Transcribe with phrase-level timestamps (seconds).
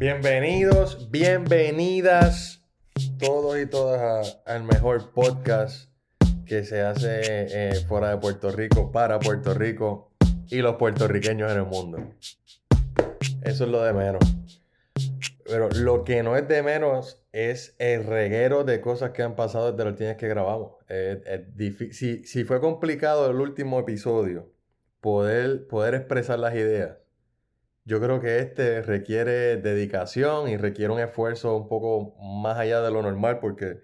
[0.00, 2.64] Bienvenidos, bienvenidas
[3.18, 5.90] todos y todas al mejor podcast
[6.46, 10.10] que se hace eh, fuera de Puerto Rico, para Puerto Rico
[10.48, 11.98] y los puertorriqueños en el mundo.
[13.42, 14.22] Eso es lo de menos.
[15.44, 19.72] Pero lo que no es de menos es el reguero de cosas que han pasado
[19.72, 20.76] desde los días que grabamos.
[21.92, 24.50] si, si, fue complicado el último episodio
[25.02, 26.96] poder, poder expresar las ideas,
[27.84, 32.90] yo creo que este requiere dedicación y requiere un esfuerzo un poco más allá de
[32.90, 33.80] lo normal porque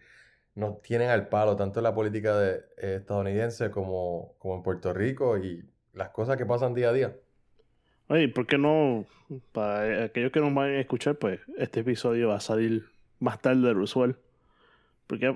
[0.54, 4.92] nos tienen al palo tanto en la política de, eh, estadounidense como, como en Puerto
[4.92, 7.16] Rico y las cosas que pasan día a día.
[8.08, 9.04] Oye, ¿por qué no?
[9.52, 12.86] Para aquellos que nos van a escuchar, pues este episodio va a salir
[13.18, 14.16] más tarde del usual.
[15.06, 15.34] ¿Por qué,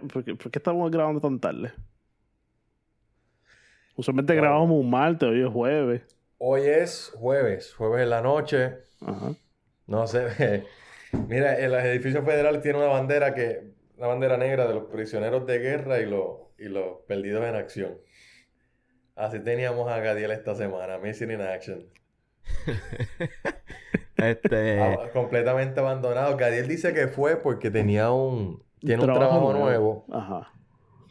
[0.53, 1.73] estamos grabando tan tarde?
[3.97, 6.03] Usualmente grabamos un martes, hoy es jueves.
[6.43, 8.79] Hoy es jueves, jueves en la noche.
[9.03, 9.35] Ajá.
[9.87, 10.65] No sé.
[11.29, 15.47] Mira, en los edificios federales tiene una bandera que, una bandera negra de los prisioneros
[15.47, 17.99] de guerra y los, y los perdidos en acción.
[19.17, 21.85] Así teníamos a Gadiel esta semana, Missing in Action.
[24.17, 24.81] este...
[24.81, 26.39] Ah, completamente abandonado.
[26.39, 28.65] Gadiel dice que fue porque tenía un...
[28.79, 30.07] Tiene un trabajo, nuevo.
[30.11, 30.51] Ajá.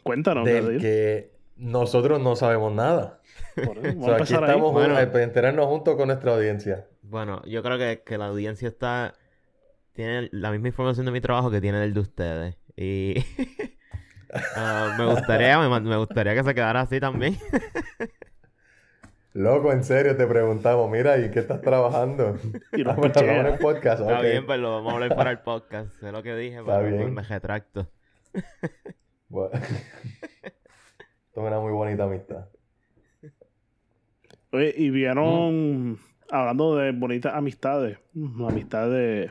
[0.02, 1.29] Cuéntanos, del que
[1.60, 3.20] nosotros no sabemos nada.
[3.56, 6.86] aquí estamos bueno, a enterarnos junto con nuestra audiencia.
[7.02, 9.14] Bueno, yo creo que, que la audiencia está...
[9.92, 12.56] Tiene la misma información de mi trabajo que tiene el de ustedes.
[12.76, 13.14] Y...
[14.54, 17.36] Ah, me gustaría me, gustaría que se quedara así también.
[19.32, 22.36] Loco, en serio, te preguntamos, mira, ¿y qué estás trabajando?
[22.72, 24.02] Y no hablamos en el podcast.
[24.02, 25.90] Está bien, pues lo vamos a hablar para el podcast.
[25.98, 27.88] Sé lo que dije, pero me retracto.
[29.28, 29.60] Bueno.
[31.30, 32.48] Esto es una muy bonita amistad.
[34.50, 35.96] Oye, y vieron,
[36.28, 39.30] hablando de bonitas amistades, la amistad de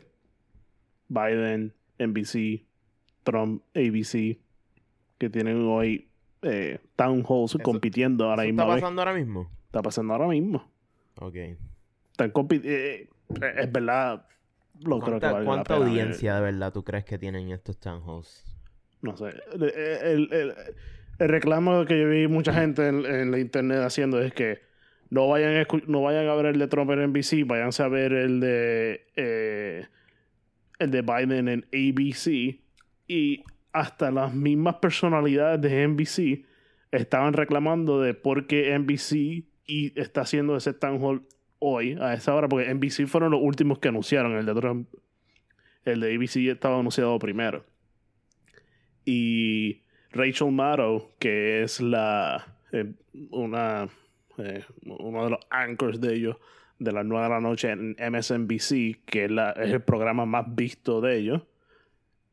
[1.09, 2.64] Biden, NBC,
[3.24, 4.40] Trump, ABC,
[5.18, 6.09] que tienen hoy
[6.42, 8.62] eh, town halls compitiendo ahora mismo.
[8.62, 9.52] ¿Está pasando ahora mismo?
[9.66, 10.72] Está pasando ahora mismo.
[11.20, 11.36] Ok.
[12.12, 12.32] Están
[12.64, 13.09] eh,
[13.58, 14.26] es verdad,
[14.80, 18.46] lo creo que vale ¿Cuánta audiencia de verdad tú crees que tienen estos town halls?
[19.02, 19.34] No sé.
[19.54, 20.56] El, el, el,
[21.28, 24.59] reclamo que yo vi mucha gente en, la internet haciendo es que
[25.09, 28.13] no vayan, a no vayan a ver el de Trump en NBC, váyanse a ver
[28.13, 29.88] el de eh,
[30.79, 32.59] el de Biden en ABC
[33.08, 33.44] y
[33.74, 36.46] hasta las mismas personalidades de NBC
[36.91, 41.28] estaban reclamando de por qué NBC y está haciendo ese town hall
[41.59, 44.34] hoy, a esa hora, porque NBC fueron los últimos que anunciaron.
[44.34, 44.90] El de Trump,
[45.85, 47.66] el de ABC estaba anunciado primero.
[49.06, 52.94] Y Rachel Maddow, que es la eh,
[53.31, 53.88] una
[54.38, 56.38] eh, uno de los anchors de ellos
[56.80, 61.02] de las 9 de la noche en MSNBC, que es, la, el programa más visto
[61.02, 61.42] de ellos,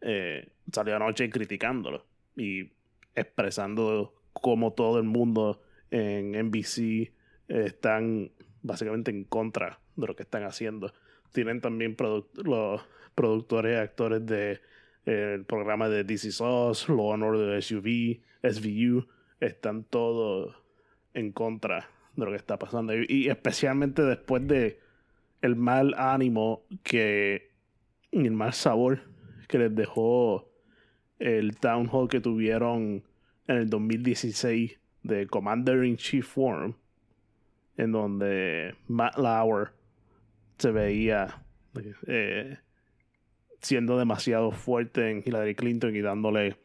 [0.01, 2.05] eh, salió anoche criticándolo
[2.37, 2.71] y
[3.17, 7.11] expresando cómo todo el mundo en NBC
[7.49, 8.31] están
[8.63, 10.93] básicamente en contra de lo que están haciendo.
[11.33, 11.97] Tienen también
[12.35, 12.83] los
[13.17, 14.61] productores y actores de
[15.07, 19.07] el programa de DC Sauce, Law and Order SUV, SVU,
[19.41, 20.55] están todos
[21.15, 22.93] en contra de lo que está pasando.
[22.95, 24.81] Y, especialmente después de
[25.43, 27.51] el mal ánimo que
[28.11, 29.01] y el mal sabor
[29.49, 30.51] que les dejó
[31.19, 33.05] el town hall que tuvieron
[33.47, 36.75] en el 2016 de Commander in Chief Forum
[37.77, 39.73] en donde Matt Lauer
[40.59, 41.43] se veía
[42.07, 42.59] eh,
[43.67, 46.57] siendo demasiado fuerte en Hillary Clinton y dándole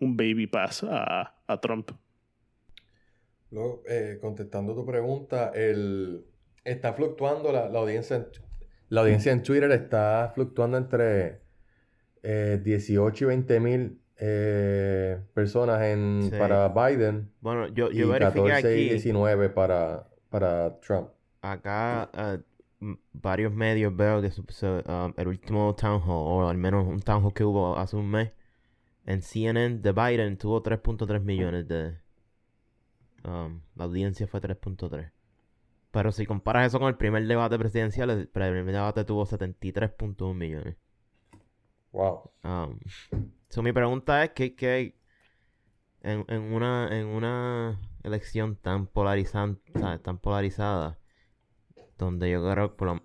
[0.00, 1.92] un baby pass a, Trump.
[3.50, 6.26] Luego, eh, contestando tu pregunta, el,
[6.64, 8.26] está fluctuando la, audiencia en,
[8.90, 11.40] la audiencia en Twitter está fluctuando entre
[12.22, 14.00] 18 eh, y 20 mil
[15.32, 17.30] personas en, para Biden.
[17.40, 21.10] Bueno, yo, yo y 14 y 19 para, para Trump.
[21.40, 22.42] Acá uh,
[23.12, 24.30] varios medios veo que
[24.86, 28.10] um, el último town hall, o al menos un town hall que hubo hace un
[28.10, 28.32] mes,
[29.06, 31.98] en CNN de Biden tuvo 3.3 millones de...
[33.24, 35.10] Um, la audiencia fue 3.3.
[35.90, 40.76] Pero si comparas eso con el primer debate presidencial, el primer debate tuvo 73.1 millones.
[41.92, 42.30] Wow.
[42.44, 42.78] Um,
[43.62, 44.94] mi pregunta es que, que
[46.02, 49.72] en, en, una, en una elección tan polarizante,
[50.02, 50.98] tan polarizada,
[51.98, 53.02] donde yo creo, por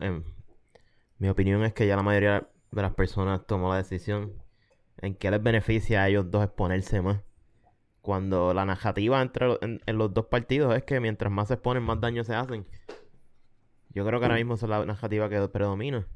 [1.18, 4.34] mi opinión es que ya la mayoría de las personas tomó la decisión
[4.98, 7.22] en que les beneficia a ellos dos exponerse más.
[8.02, 12.00] Cuando la narrativa entre en, los dos partidos es que mientras más se exponen, más
[12.02, 12.66] daño se hacen.
[13.90, 16.08] Yo creo que ahora mismo es la narrativa que predomina.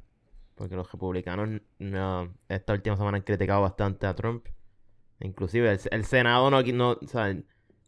[0.55, 4.47] Porque los republicanos no, esta última semana han criticado bastante a Trump.
[5.19, 7.35] Inclusive el, Senado no, no o sea,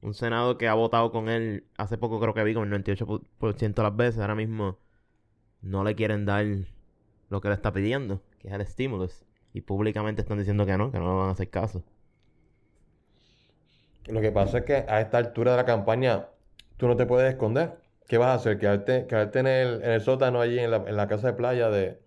[0.01, 3.73] un Senado que ha votado con él hace poco creo que vi con el 98%
[3.73, 4.77] de las veces, ahora mismo
[5.61, 6.45] no le quieren dar
[7.29, 9.07] lo que le está pidiendo, que es el estímulo.
[9.53, 11.83] Y públicamente están diciendo que no, que no le van a hacer caso.
[14.07, 16.27] Lo que pasa es que a esta altura de la campaña
[16.77, 17.77] tú no te puedes esconder.
[18.07, 18.57] ¿Qué vas a hacer?
[18.57, 21.69] Quedarte, quedarte en, el, en el sótano allí en la, en la casa de playa
[21.69, 21.99] de,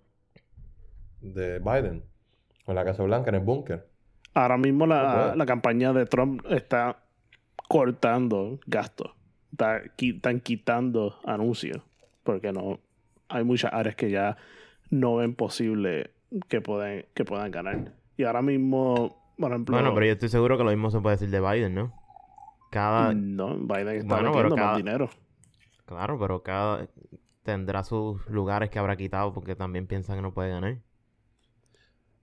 [1.20, 2.04] de Biden,
[2.66, 3.86] o en la Casa Blanca, en el búnker.
[4.34, 7.02] Ahora mismo la, la, campaña de Trump está
[7.72, 9.12] cortando gastos.
[9.96, 11.80] están quitando anuncios.
[12.22, 12.80] Porque no
[13.28, 14.36] hay muchas áreas que ya
[14.90, 16.10] no ven posible
[16.48, 17.94] que puedan, que puedan ganar.
[18.18, 19.74] Y ahora mismo, por ejemplo.
[19.74, 21.94] Bueno, pero yo estoy seguro que lo mismo se puede decir de Biden, ¿no?
[22.70, 23.14] Cada.
[23.14, 25.08] No, Biden está metiendo más dinero.
[25.86, 26.86] Claro, pero cada
[27.42, 30.76] tendrá sus lugares que habrá quitado porque también piensa que no puede ganar.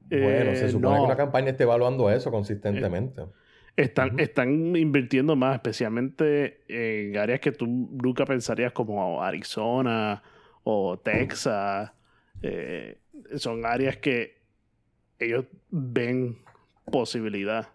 [0.01, 3.23] Bueno, se eh, supone que una campaña esté evaluando eso consistentemente.
[3.79, 10.21] Están, están invirtiendo más, especialmente en áreas que tú nunca pensarías como Arizona
[10.65, 11.89] o Texas.
[12.41, 12.99] Eh,
[13.37, 14.41] son áreas que
[15.17, 16.39] ellos ven
[16.91, 17.69] posibilidad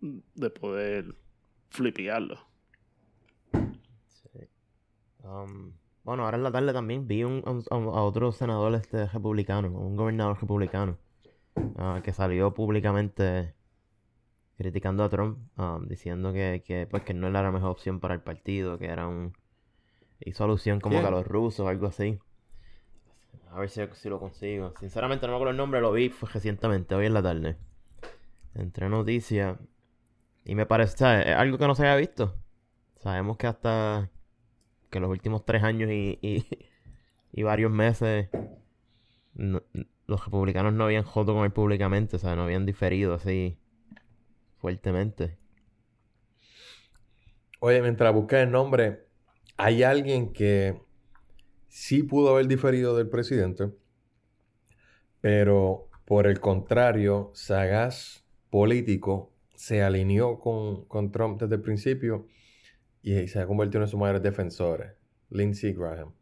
[0.00, 1.16] de poder
[1.70, 2.38] flipearlo.
[5.24, 5.72] Um,
[6.04, 10.40] bueno, ahora en la tarde también vi un, a, otro senador este republicano, un gobernador
[10.40, 10.96] republicano,
[11.56, 13.57] uh, que salió públicamente
[14.58, 18.14] criticando a Trump, um, diciendo que, que, pues, que no era la mejor opción para
[18.14, 19.32] el partido, que era un...
[20.18, 22.18] hizo alusión como que a los rusos o algo así.
[23.52, 24.74] A ver si, si, lo consigo.
[24.80, 27.56] Sinceramente no me acuerdo el nombre, lo vi recientemente, hoy en la tarde.
[28.54, 29.56] Entre noticias.
[30.44, 31.28] Y me parece, ¿sabes?
[31.28, 32.34] Es algo que no se había visto.
[32.96, 34.10] Sabemos que hasta
[34.90, 36.18] que los últimos tres años y,
[37.32, 38.28] y, varios meses
[39.34, 43.56] los republicanos no habían jodido con él públicamente, o sea, no habían diferido así
[44.58, 45.36] fuertemente.
[47.60, 49.06] Oye, mientras busqué el nombre,
[49.56, 50.80] hay alguien que
[51.68, 53.70] sí pudo haber diferido del presidente,
[55.20, 62.28] pero por el contrario, sagaz político se alineó con, con Trump desde el principio
[63.02, 64.92] y se ha convertido en su mayor defensores,
[65.30, 66.12] Lindsey Graham.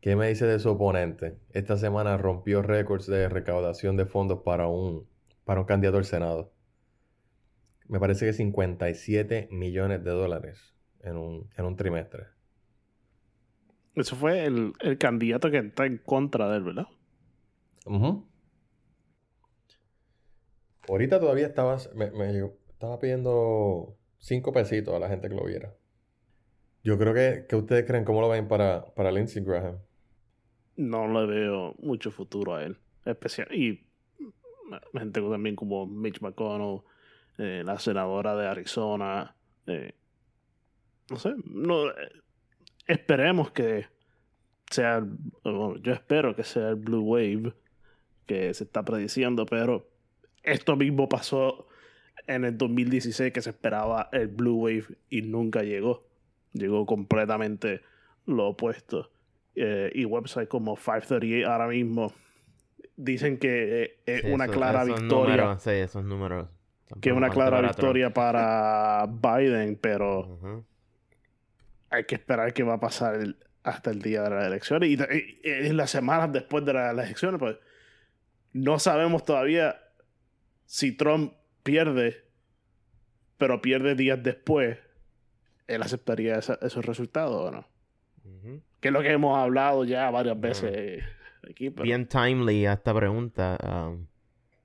[0.00, 1.36] ¿Qué me dice de su oponente?
[1.52, 5.08] Esta semana rompió récords de recaudación de fondos para un,
[5.44, 6.52] para un candidato al Senado.
[7.88, 12.24] Me parece que 57 millones de dólares en un, en un trimestre.
[13.94, 16.86] Eso fue el, candidato que está en contra de él, ¿verdad?
[20.88, 22.10] Ahorita todavía estabas, me,
[22.68, 25.74] estaba pidiendo cinco pesitos a la gente que lo viera.
[26.84, 29.78] Yo creo que, que ustedes creen, ¿cómo lo ven para, para Lindsey Graham?
[30.76, 32.78] No le veo mucho futuro a él.
[33.04, 33.88] Especial, y
[34.92, 36.82] gente también como Mitch McConnell,
[37.38, 39.34] eh, la senadora de Arizona.
[39.66, 39.92] Eh,
[41.10, 42.12] no sé, no, eh,
[42.86, 43.86] esperemos que
[44.70, 45.04] sea,
[45.44, 47.52] yo espero que sea el Blue Wave
[48.26, 49.88] que se está prediciendo, pero
[50.42, 51.68] esto mismo pasó
[52.26, 56.04] en el 2016 que se esperaba el Blue Wave y nunca llegó.
[56.52, 57.82] Llegó completamente
[58.24, 59.10] lo opuesto.
[59.54, 62.12] Eh, y websites como 538 ahora mismo
[62.96, 65.58] dicen que es una clara victoria.
[65.58, 66.48] sí, esos números.
[67.00, 70.64] Que es una clara victoria para Biden, pero
[71.90, 73.18] hay que esperar qué va a pasar
[73.62, 74.90] hasta el día de las elecciones.
[74.90, 74.98] Y,
[75.42, 77.56] en las semanas después de las elecciones, pues
[78.52, 79.80] no sabemos todavía
[80.64, 82.24] si Trump pierde,
[83.38, 84.78] pero pierde días después,
[85.66, 87.68] él aceptaría esos resultados o no.
[88.80, 91.02] Que es lo que hemos hablado ya varias veces
[91.48, 91.70] aquí.
[91.70, 93.58] Bien timely a esta pregunta.
[93.62, 94.06] Um,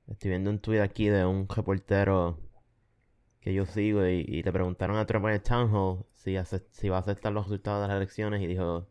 [0.08, 2.40] estoy viendo un tweet aquí de un reportero
[3.42, 6.36] que yo sigo y, le preguntaron a Trump en el town hall si,
[6.72, 8.88] si va a aceptar los resultados de las elecciones y dijo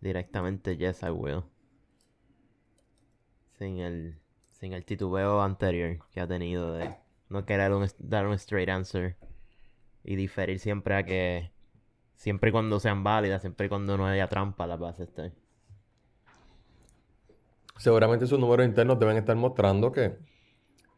[0.00, 1.42] directamente yes I will.
[3.58, 4.18] Sin el,
[4.50, 6.94] sin el titubeo anterior que ha tenido de
[7.28, 9.16] no querer dar un straight answer
[10.02, 11.50] y diferir siempre a que
[12.14, 15.34] siempre y cuando sean válidas, siempre y cuando no haya trampa las bases estén.
[17.78, 20.16] Seguramente sus números internos deben estar mostrando que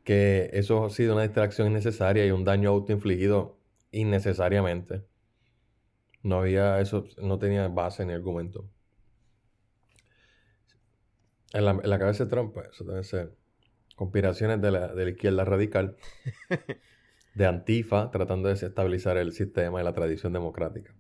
[0.07, 3.59] que eso ha sido una distracción innecesaria y un daño autoinfligido
[3.91, 5.05] innecesariamente.
[6.23, 8.71] No había eso, no tenía base ni argumento.
[11.53, 13.35] En la, cabeza de Trump, pues, eso debe ser
[13.97, 15.97] conspiraciones de la, de la izquierda radical,
[17.35, 20.95] de Antifa, tratando de desestabilizar el sistema y la tradición democrática.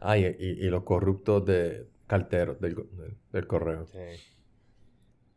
[0.00, 3.86] Ah, y, los corruptos de carteros del, correo.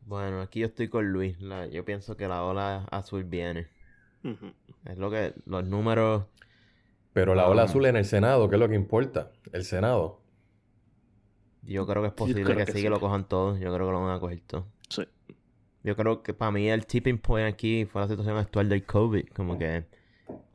[0.08, 1.38] Bueno, aquí yo estoy con Luis.
[1.70, 3.68] yo pienso que la ola azul viene.
[4.86, 6.24] Es lo que los números.
[7.12, 9.32] Pero la ola azul en el Senado, ¿qué es lo que importa?
[9.52, 10.22] El Senado.
[11.64, 13.60] Yo creo que es posible que, sí, que lo cojan todos.
[13.60, 14.64] Yo creo que lo van a coger todos.
[14.88, 15.04] Sí.
[15.84, 19.28] Yo creo que para mí el tipping point aquí fue la situación actual del COVID.
[19.36, 19.88] Como que.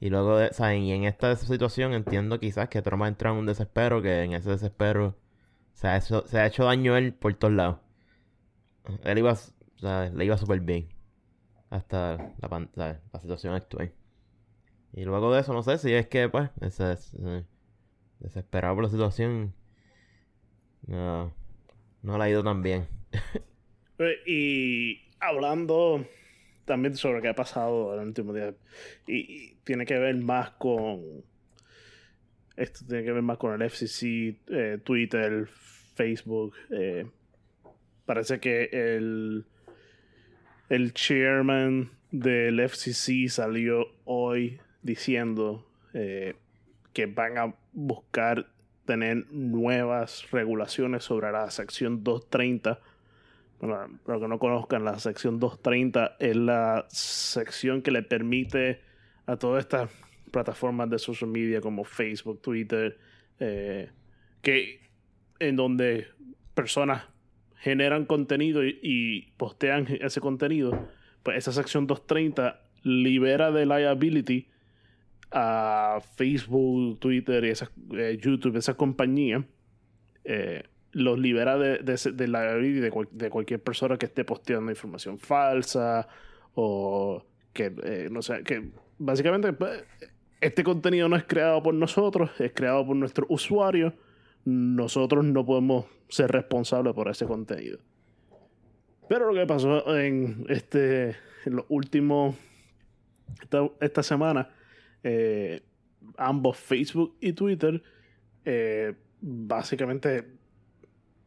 [0.01, 0.85] Y luego, de, ¿saben?
[0.85, 4.33] Y en esta situación entiendo quizás que Trump ha entrado en un desespero, que en
[4.33, 5.15] ese desespero
[5.75, 7.82] se ha hecho, se ha hecho daño él por todos lados.
[9.05, 10.89] Él iba, sea, le iba súper bien.
[11.71, 12.69] Hasta la,
[13.13, 13.93] la situación actual.
[14.93, 16.97] Y luego de eso, no sé si es que, pues, ese,
[18.21, 19.55] desesperado por la situación.
[20.87, 21.33] No,
[22.03, 22.87] no le ha ido tan bien.
[23.99, 26.05] Eh, y hablando
[26.65, 28.53] también sobre qué ha pasado en el último día.
[29.07, 31.23] Y, tiene que ver más con.
[32.57, 35.47] Esto tiene que ver más con el FCC, eh, Twitter,
[35.95, 36.55] Facebook.
[36.71, 37.07] Eh,
[38.13, 39.47] parece que el.
[40.69, 46.35] El chairman del FCC salió hoy diciendo eh,
[46.95, 48.47] que van a buscar
[48.87, 52.81] tener nuevas regulaciones sobre la sección 230
[53.61, 58.81] para los que no conozcan, la sección 230 es la sección que le permite
[59.27, 59.91] a todas estas
[60.31, 62.99] plataformas de social media como Facebook, Twitter,
[63.39, 63.91] eh,
[64.41, 64.81] que
[65.39, 66.09] en donde
[66.55, 67.12] personas
[67.63, 70.89] generan contenido y, postean ese contenido,
[71.23, 74.49] pues esa sección 230 libera de liability
[75.31, 77.53] a Facebook, Twitter y
[77.97, 79.45] eh, YouTube, esas compañías.
[80.25, 86.07] Eh, los libera de, de, la de, de, cualquier persona que esté posteando información falsa
[86.55, 89.85] o que, eh, no sé, que básicamente pues,
[90.41, 93.95] este contenido no es creado por nosotros, es creado por nuestros usuarios.
[94.45, 97.79] Nosotros no podemos ser responsables por ese contenido.
[99.09, 102.37] Pero lo que pasó en este en los últimos
[103.81, 104.49] esta, semana
[105.03, 105.63] eh,
[106.17, 107.83] ambos Facebook y Twitter
[108.45, 110.27] eh, básicamente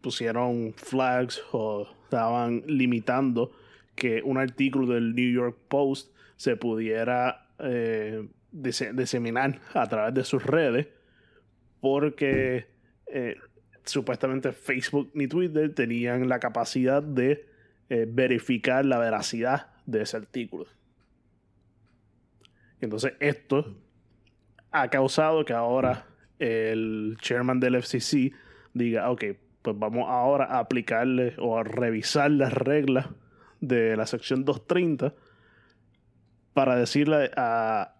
[0.01, 3.51] pusieron flags o estaban limitando
[3.95, 10.43] que un artículo del New York Post se pudiera eh, diseminar a través de sus
[10.43, 10.87] redes
[11.79, 12.67] porque
[13.07, 13.37] eh,
[13.83, 17.45] supuestamente Facebook ni Twitter tenían la capacidad de
[17.89, 20.65] eh, verificar la veracidad de ese artículo.
[22.81, 23.77] Entonces esto
[24.71, 26.07] ha causado que ahora
[26.39, 28.33] el chairman del FCC
[28.73, 29.23] diga, ok,
[29.61, 33.07] pues vamos ahora a aplicarle o a revisar las reglas
[33.61, 35.13] de la sección 230
[36.53, 37.95] para decirle a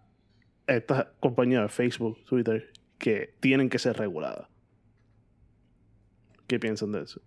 [0.66, 4.48] estas compañías de Facebook, Twitter, que tienen que ser reguladas.
[6.46, 7.20] ¿Qué piensan de eso?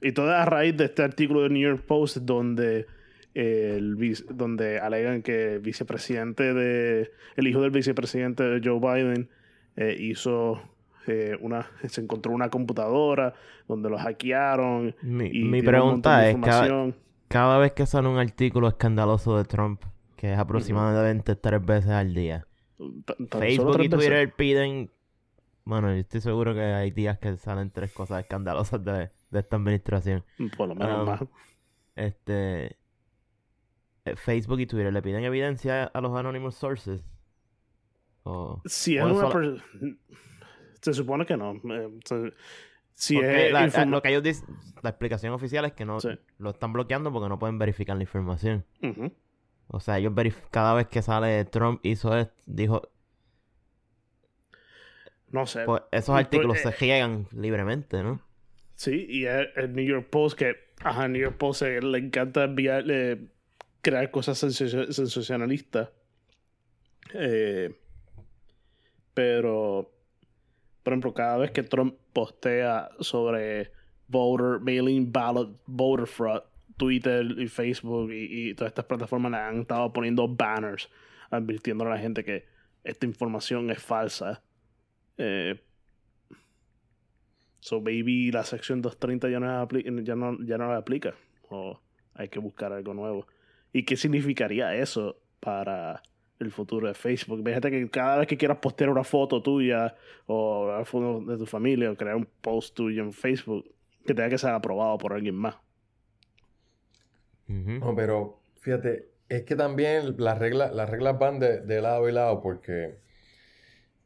[0.00, 2.86] Y todo a raíz de este artículo de New York Post donde
[3.34, 3.96] el
[4.30, 9.30] donde alegan que el vicepresidente de el hijo del vicepresidente de Joe Biden
[9.76, 10.60] eh, hizo
[11.06, 13.34] eh, una, se encontró una computadora
[13.66, 14.94] donde lo hackearon.
[15.02, 16.36] Mi, pregunta es,
[17.28, 19.82] cada, vez que sale un artículo escandaloso de Trump,
[20.16, 22.46] que es aproximadamente tres veces al día,
[23.30, 24.90] Facebook y Twitter piden...
[25.64, 30.24] Bueno, yo estoy seguro que hay días que salen tres cosas escandalosas de, esta administración.
[30.56, 31.20] Por lo menos um, más.
[31.96, 32.76] Este...
[34.04, 37.04] Eh, Facebook y Twitter le piden evidencia a los anonymous sources.
[38.24, 39.30] O, si es una
[40.80, 41.54] se supone que no.
[41.54, 42.32] Eh,
[42.94, 44.48] si es la, lo que ellos dicen,
[44.82, 45.98] la explicación oficial es que no
[46.38, 48.64] lo están bloqueando porque no pueden verificar la información.
[49.68, 50.12] O sea, ellos
[50.50, 52.82] cada vez que sale Trump hizo esto, dijo.
[55.32, 55.64] No sé.
[55.64, 58.22] Pues esos artículos se llegan libremente, ¿no?
[58.74, 63.28] Sí, y el, New York Post, que a New York Post le encanta enviarle,
[63.80, 65.88] crear cosas sensacionalistas.
[67.14, 67.74] Eh,
[69.14, 69.90] pero
[70.82, 73.70] por ejemplo, cada vez que Trump postea sobre
[74.08, 76.42] voter, mailing ballot, voter fraud,
[76.76, 80.88] Twitter y Facebook y, todas estas plataformas le han estado poniendo banners
[81.30, 82.44] advirtiendo a la gente que
[82.84, 84.42] esta información es falsa.
[85.18, 85.60] Eh,
[87.60, 89.68] so, baby, la sección 230 ya no,
[90.02, 91.14] ya no, ya no la aplica.
[91.48, 91.80] O
[92.14, 93.26] hay que buscar algo nuevo.
[93.72, 96.02] ¿Y qué significaría eso para
[96.42, 97.42] el futuro de Facebook.
[97.44, 99.94] Fíjate que cada vez que quieras postear una foto tuya
[100.26, 103.64] o una foto de tu familia o crear un post tuyo en Facebook,
[104.04, 105.56] que tenga que ser aprobado por alguien más.
[107.46, 112.40] No, pero fíjate, es que también las reglas, las reglas van de, lado y lado
[112.40, 112.96] porque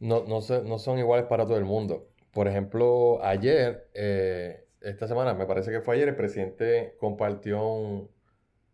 [0.01, 2.09] no, no, no, son iguales para todo el mundo.
[2.33, 8.11] Por ejemplo, ayer, eh, esta semana, me parece que fue ayer, el presidente compartió un,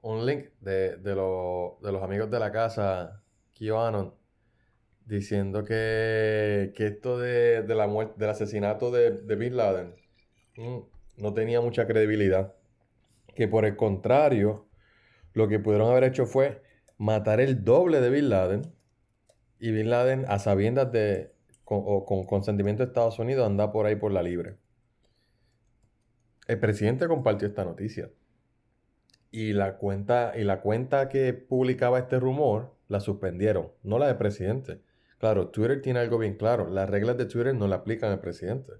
[0.02, 3.22] un link de, de, de los amigos de la casa,
[3.58, 4.14] QAnon,
[5.06, 9.94] diciendo que, que esto de, de la muerte, del asesinato de, de Bin Laden
[10.56, 10.78] mm,
[11.18, 12.54] no tenía mucha credibilidad.
[13.34, 14.66] Que por el contrario,
[15.32, 16.62] lo que pudieron haber hecho fue
[16.98, 18.62] matar el doble de Bin Laden.
[19.62, 21.32] Y Bin Laden, a sabiendas de,
[21.64, 24.56] con, o con consentimiento de Estados Unidos, anda por ahí por la libre.
[26.46, 28.10] El presidente compartió esta noticia.
[29.30, 34.16] Y la cuenta, y la cuenta que publicaba este rumor la suspendieron, no la del
[34.16, 34.80] presidente.
[35.18, 36.68] Claro, Twitter tiene algo bien claro.
[36.68, 38.72] Las reglas de Twitter no le aplican al presidente.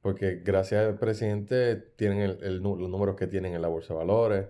[0.00, 3.98] Porque gracias al presidente tienen el- el los números que tienen en la bolsa de
[3.98, 4.46] valores,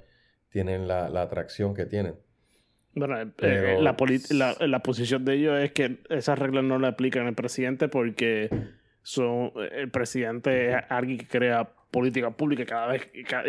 [0.50, 2.16] tienen la, la atracción que tienen.
[2.98, 3.96] Bueno, eh, Pero- eh, la,
[4.30, 8.50] la, la posición de ellos es que esas reglas no le aplican al presidente porque
[9.02, 12.66] son, el presidente es alguien que crea política pública.
[12.66, 13.44] Cada vez, cada,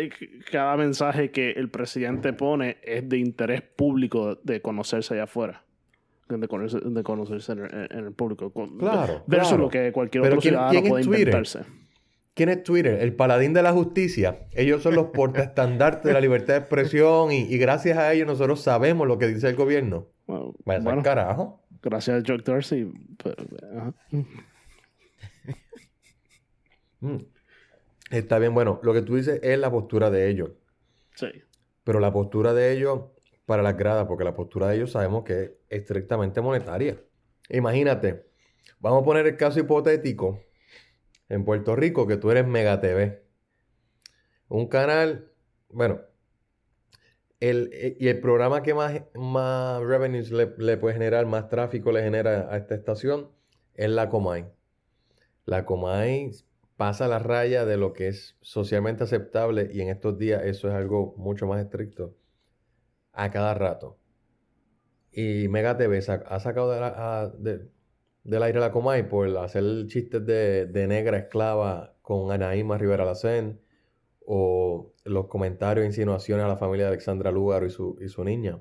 [0.50, 5.64] cada mensaje que el presidente pone es de interés público de conocerse allá afuera.
[6.28, 8.52] De conocerse, de conocerse en, el, en el público.
[8.52, 9.64] Claro, Versus claro.
[9.64, 11.34] lo que cualquier otro ¿quién- ciudadano quién puede Twitter?
[12.40, 13.02] ¿Quién es Twitter?
[13.02, 14.46] El paladín de la justicia.
[14.52, 18.62] Ellos son los portaestandartes de la libertad de expresión y, y gracias a ellos nosotros
[18.62, 20.06] sabemos lo que dice el gobierno.
[20.26, 21.60] Bueno, Vaya bueno, carajo.
[21.82, 22.90] gracias a Chuck Dorsey.
[23.22, 23.36] pero,
[23.78, 23.94] ajá.
[27.00, 27.18] Mm.
[28.10, 30.52] Está bien, bueno, lo que tú dices es la postura de ellos.
[31.16, 31.26] Sí.
[31.84, 33.02] Pero la postura de ellos
[33.44, 36.98] para las gradas, porque la postura de ellos sabemos que es estrictamente monetaria.
[37.50, 38.30] Imagínate,
[38.78, 40.40] vamos a poner el caso hipotético
[41.30, 43.22] en Puerto Rico que tú eres Mega TV.
[44.48, 45.30] Un canal,
[45.70, 46.00] bueno,
[47.40, 51.92] el, eh, y el programa que más, más revenues le, le puede generar, más tráfico
[51.92, 53.30] le genera a esta estación,
[53.74, 54.46] es la Comay.
[55.46, 56.30] La Comay
[56.76, 60.74] pasa la raya de lo que es socialmente aceptable y en estos días eso es
[60.74, 62.16] algo mucho más estricto
[63.12, 63.98] a cada rato.
[65.12, 67.68] Y Mega TV ha sacado de la- a- de-
[68.24, 73.60] del aire la Comay por hacer chistes de, de negra esclava con Anaíma Rivera Lacén
[74.26, 78.22] o los comentarios e insinuaciones a la familia de Alexandra Lúgaro y su, y su
[78.24, 78.58] niña.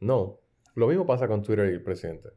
[0.00, 0.38] No.
[0.74, 2.30] Lo mismo pasa con Twitter y el presidente.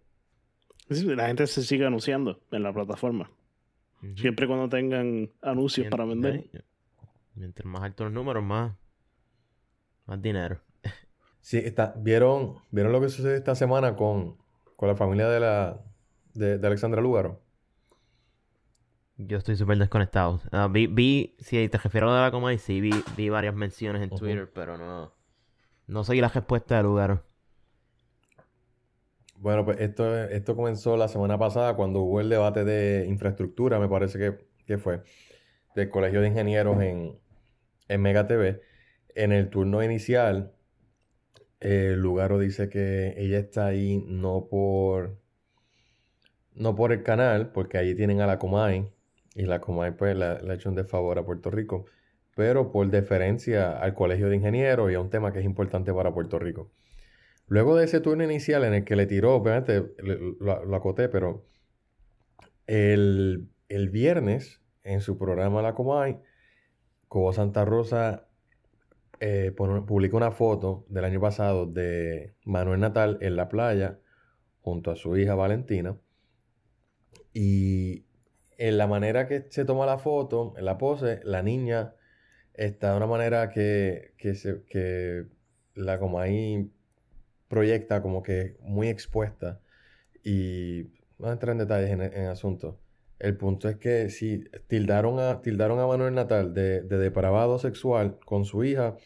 [0.89, 3.31] La gente se sigue anunciando en la plataforma.
[4.03, 4.17] Ujú.
[4.17, 6.49] Siempre y cuando tengan anuncios para vender.
[6.53, 6.61] eh,
[7.35, 8.75] Mientras más altos los números, más,
[10.05, 10.59] más dinero.
[11.43, 14.37] Sí, está, ¿vieron, ¿vieron lo que sucedió esta semana con,
[14.75, 15.81] con la familia de la
[16.33, 17.41] de, de Alexandra Lúgaro?
[19.17, 20.41] Yo estoy súper desconectado.
[20.51, 23.53] Ah, vi, vi, si te refieres a lo de la Comay, sí, vi, vi varias
[23.53, 24.09] menciones en.
[24.09, 25.13] Twitter, pero no,
[25.87, 27.23] no seguí la respuesta del lugar.
[29.35, 33.89] Bueno, pues esto, esto comenzó la semana pasada cuando hubo el debate de infraestructura, me
[33.89, 35.01] parece que, que fue,
[35.75, 37.19] del Colegio de Ingenieros en,
[37.87, 38.61] en Mega TV.
[39.15, 40.53] En el turno inicial,
[41.59, 45.19] eh, Lugaro dice que ella está ahí no por,
[46.55, 48.87] no por el canal, porque allí tienen a la Comay,
[49.35, 51.85] y la Comay pues le, ha hecho un desfavor a Puerto Rico,
[52.35, 56.13] pero por deferencia al Colegio de Ingenieros y a un tema que es importante para
[56.13, 56.71] Puerto Rico.
[57.47, 61.45] Luego de ese turno inicial en el que le tiró, obviamente lo, acoté, pero
[62.67, 66.19] el, el viernes en su programa La Comay,
[67.07, 68.27] Cobo Santa Rosa
[69.19, 73.99] eh, publica una foto del año pasado de Manuel Natal en la playa
[74.61, 75.95] junto a su hija Valentina.
[77.33, 78.05] Y
[78.57, 81.95] en la manera que se toma la foto, en la pose, la niña
[82.53, 85.25] está de una manera que, que, se, que
[85.73, 86.69] la Comay
[87.47, 89.61] proyecta como que muy expuesta
[90.23, 92.79] y no a entrar en detalles en el asunto.
[93.19, 98.17] El punto es que sí, tildaron a, tildaron a Manuel Natal de, de depravado sexual
[98.25, 98.97] con su hija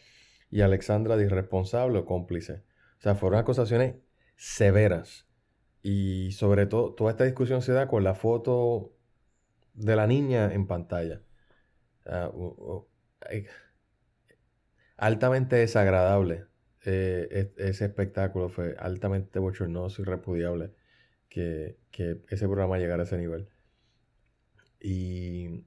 [0.50, 2.62] y a Alexandra de irresponsable o cómplice.
[2.98, 3.96] O sea, fueron acusaciones
[4.36, 5.25] severas.
[5.88, 8.92] Y sobre todo, toda esta discusión se da con la foto
[9.74, 11.22] de la niña en pantalla.
[13.20, 13.46] Ay,
[14.96, 16.46] altamente desagradable.
[16.84, 20.72] Eh, ese espectáculo fue altamente bochornoso y repudiable
[21.28, 23.48] que, que ese programa llegara a ese nivel.
[24.80, 25.64] Y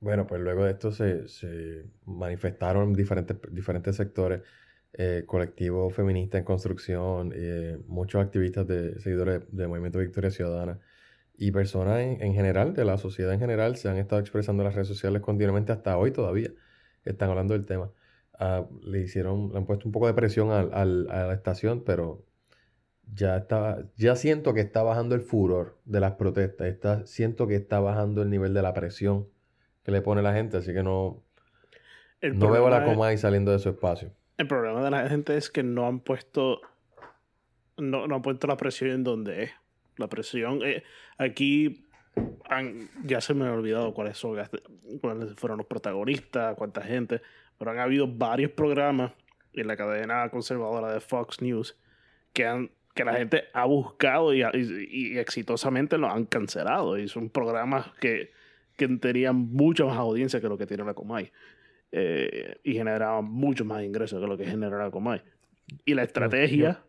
[0.00, 4.42] bueno, pues luego de esto se, se manifestaron diferentes, diferentes sectores,
[4.98, 10.78] eh, colectivos feministas en construcción, eh, muchos activistas de seguidores del Movimiento Victoria Ciudadana
[11.36, 14.66] y personas en, en general, de la sociedad en general, se han estado expresando en
[14.68, 16.50] las redes sociales continuamente hasta hoy todavía.
[17.04, 17.90] Están hablando del tema.
[18.38, 21.84] Ah, le hicieron, le han puesto un poco de presión al- al- a la estación,
[21.84, 22.24] pero
[23.14, 26.66] ya está, ya siento que está bajando el furor de las protestas.
[26.68, 29.28] Está, siento que está bajando el nivel de la presión
[29.84, 31.22] que le pone la gente, así que no,
[32.20, 34.10] El no veo a la Comay saliendo de su espacio.
[34.38, 36.60] El problema de la gente es que no han puesto.
[37.76, 39.50] No, no puesto la presión en donde es.
[39.96, 40.60] La presión.
[40.62, 40.82] eh,
[41.18, 41.86] aquí
[43.04, 44.38] ya se me ha olvidado cuáles son
[45.00, 47.22] cuáles fueron los protagonistas, cuánta gente.
[47.58, 49.12] Pero han habido varios programas
[49.52, 51.76] en la cadena conservadora de Fox News
[52.32, 54.42] que han que la gente ha buscado y,
[55.18, 56.98] exitosamente lo han cancelado.
[56.98, 58.32] Y son programas que,
[58.76, 61.30] que tenían mucha más audiencia que lo que tiene la Comay.
[61.92, 65.22] Eh, y generaban mucho más ingresos que lo que genera la Comay.
[65.84, 66.82] Y la estrategia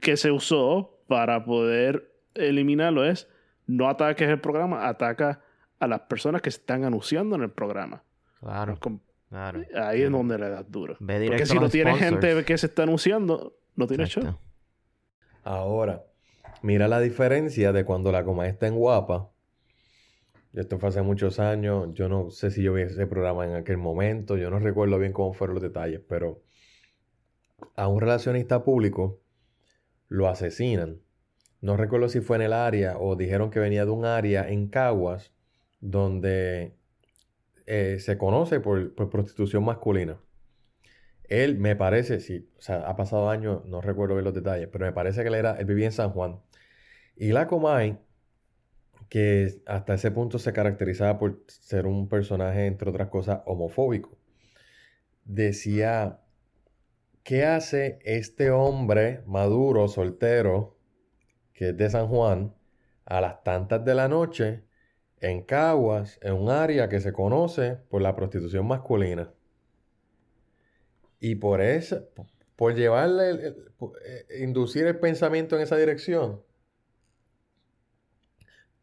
[0.00, 3.28] que se usó para poder eliminarlo es
[3.66, 5.42] no ataques el programa, ataca
[5.78, 8.02] a las personas que están anunciando en el programa.
[8.40, 8.78] Claro.
[9.76, 10.96] Ahí es donde le das duro.
[11.00, 12.24] Ve Porque si no tienes sponsors.
[12.24, 14.38] gente que se está anunciando, no tienes show.
[15.44, 16.04] Ahora,
[16.62, 19.30] mira la diferencia de cuando la coma está en guapa.
[20.58, 21.90] Esto fue hace muchos años.
[21.94, 24.36] Yo no sé si yo vi ese programa en aquel momento.
[24.36, 26.42] Yo no recuerdo bien cómo fueron los detalles, pero
[27.76, 29.20] a un relacionista público
[30.08, 31.00] lo asesinan.
[31.60, 34.68] No recuerdo si fue en el área o dijeron que venía de un área en
[34.68, 35.32] Caguas
[35.80, 36.74] donde
[37.66, 40.18] eh, se conoce por, por prostitución masculina.
[41.28, 44.86] Él me parece, sí, o sea, ha pasado años, no recuerdo bien los detalles, pero
[44.86, 46.40] me parece que él era, él vivía en San Juan.
[47.16, 47.98] Y la Comay,
[49.08, 54.18] que hasta ese punto se caracterizaba por ser un personaje, entre otras cosas, homofóbico,
[55.24, 56.20] decía,
[57.22, 60.78] ¿qué hace este hombre maduro, soltero,
[61.52, 62.54] que es de San Juan,
[63.04, 64.64] a las tantas de la noche,
[65.20, 69.32] en Caguas, en un área que se conoce por la prostitución masculina?
[71.20, 72.08] Y por eso,
[72.56, 73.54] por llevarle,
[74.04, 76.42] eh, inducir el pensamiento en esa dirección,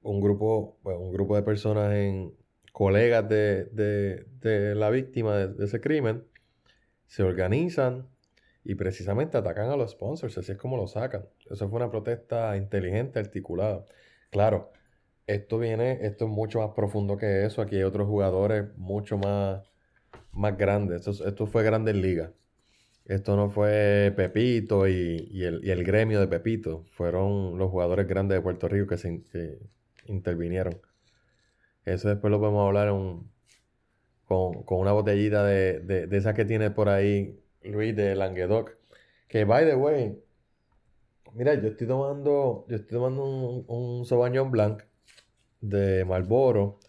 [0.06, 2.34] un grupo, bueno, un grupo de personas en
[2.74, 6.26] colegas de, de- de la víctima de, ese crimen
[7.08, 8.08] se organizan
[8.64, 11.26] y precisamente atacan a los sponsors, así es como lo sacan.
[11.50, 13.86] Eso fue una protesta inteligente, articulada.
[14.32, 14.72] Claro,
[15.28, 17.62] esto viene, esto es mucho más profundo que eso.
[17.62, 19.64] Aquí hay otros jugadores mucho más,
[20.34, 21.08] más grandes.
[21.08, 22.32] Esto, esto fue Grandes Ligas.
[23.06, 26.86] Esto no fue Pepito y, y el, y el gremio de Pepito.
[26.92, 29.10] Fueron los jugadores grandes de Puerto Rico que se
[30.06, 30.80] intervinieron.
[31.86, 33.30] Eso después lo podemos hablar un-
[34.26, 38.72] con, con una botellita de, de, de esa que tiene por ahí Luis de Languedoc.
[39.28, 40.20] Que, by the way,
[41.34, 44.82] mira, yo estoy tomando, yo estoy tomando un, un Sauvignon Blanc
[45.62, 46.80] de Marlboro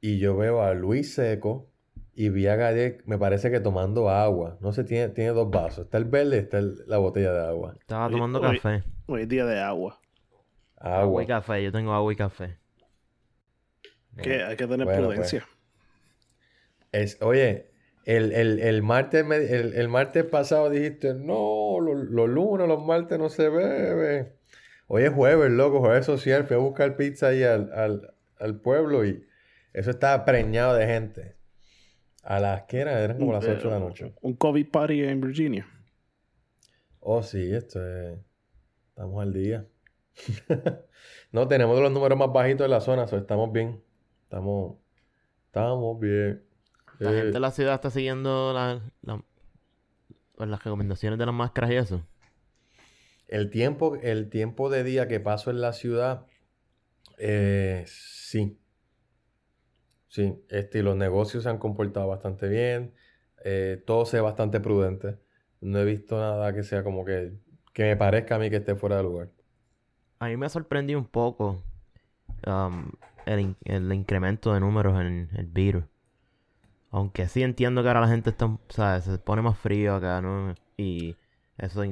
[0.00, 1.68] y yo veo a Luis Seco
[2.14, 4.56] y vi a Gadek, me parece que tomando agua.
[4.60, 5.84] No sé, tiene, tiene dos vasos.
[5.86, 7.76] Está el verde y está el- la botella de agua.
[7.80, 8.84] Estaba tomando café.
[9.06, 9.98] Hoy es día de agua.
[10.76, 11.22] Agua Agua.
[11.22, 11.62] y café.
[11.64, 12.58] Yo tengo agua y café.
[14.22, 15.46] Que hay que tener Bueno, prudencia.
[16.92, 17.70] Es, oye,
[18.04, 22.82] el, el- el martes, me- el, el martes pasado dijiste, no, lo- los, lunes, los
[22.84, 24.36] martes no se bebe.
[24.86, 26.46] Hoy es jueves, loco, jueves social.
[26.46, 29.26] Fui a buscar pizza ahí al, al- al pueblo y
[29.72, 31.36] eso estaba preñado de gente.
[32.22, 34.12] A las que eran, eran como las 8 de la noche.
[34.22, 35.66] Un COVID party en Virginia.
[37.00, 38.18] Oh, sí, esto es...
[38.88, 39.64] Estamos al día.
[41.32, 43.82] No, tenemos los números más bajitos de la zona, so estamos bien.
[44.24, 44.76] Estamos...
[45.48, 46.44] Estamos bien.
[47.00, 49.22] La Eh, gente de la ciudad está siguiendo la- la-
[50.34, 52.02] pues, las recomendaciones de las máscaras y eso.
[53.28, 56.26] El tiempo, el tiempo de día que paso en la ciudad,
[57.18, 58.58] eh, sí.
[60.08, 62.94] Sí, este, y los negocios se han comportado bastante bien.
[63.44, 65.18] eh, todo se ve bastante prudente.
[65.60, 67.32] No he visto nada que sea como que,
[67.72, 69.30] que me parezca a mí que esté fuera de lugar.
[70.18, 71.62] A mí me sorprendió un poco
[72.46, 72.90] um,
[73.26, 75.84] el, el incremento de números en el virus.
[76.90, 79.04] Aunque sí entiendo que ahora la gente está, ¿sabes?
[79.04, 80.54] Se pone más frío acá, ¿no?
[80.76, 81.16] Y
[81.58, 81.82] eso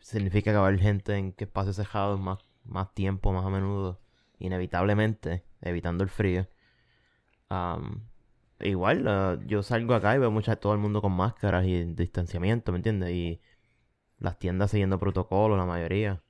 [0.00, 3.50] significa que va a haber gente en que espacios cerrados más, más tiempo, más a
[3.50, 4.00] menudo.
[4.38, 6.46] Inevitablemente, evitando el frío.
[7.50, 8.02] Um,
[8.60, 12.72] igual, uh, yo salgo acá y veo mucha, todo el mundo con máscaras y distanciamiento,
[12.72, 13.10] ¿me entiendes?
[13.10, 13.40] Y
[14.18, 16.22] las tiendas siguiendo protocolo, la mayoría.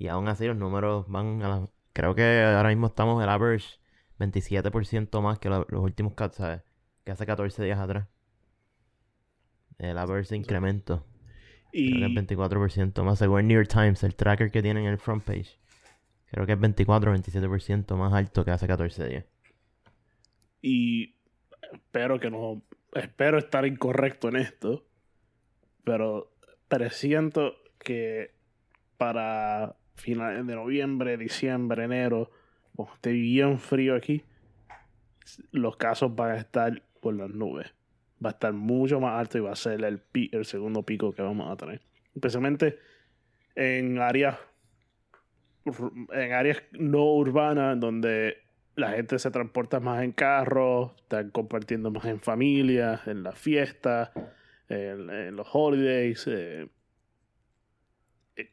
[0.00, 1.68] Y aún así los números van a la...
[1.92, 3.78] Creo que ahora mismo estamos el average
[4.18, 6.62] 27% más que la- los últimos, ca- ¿sabes?
[7.04, 8.08] Que hace 14 días atrás.
[9.76, 11.04] El average de incremento.
[11.70, 13.18] Creo que Y, es 24% más.
[13.18, 15.58] Según el New York Times, el tracker que tienen en el front page.
[16.30, 19.24] Creo que es 24 o 27% más alto que hace 14 días.
[20.62, 21.14] y
[21.72, 22.62] espero que no.
[22.94, 24.86] Espero estar incorrecto en esto.
[25.84, 26.32] Pero
[26.68, 28.34] presiento que
[28.98, 32.30] para finales de noviembre, diciembre, enero,
[32.74, 34.22] cuando esté bien frío aquí,
[35.52, 37.72] los casos van a estar por las nubes.
[38.24, 41.22] va a estar mucho más alto y va a ser el, el segundo pico que
[41.22, 41.80] vamos a tener.
[42.14, 42.78] Especialmente
[43.54, 44.38] en áreas
[46.12, 48.38] en áreas no urbanas donde
[48.76, 54.10] la gente se transporta más en carros, están compartiendo más en familia, en las fiestas,
[54.68, 56.26] en, los holidays.
[56.26, 56.68] Eh,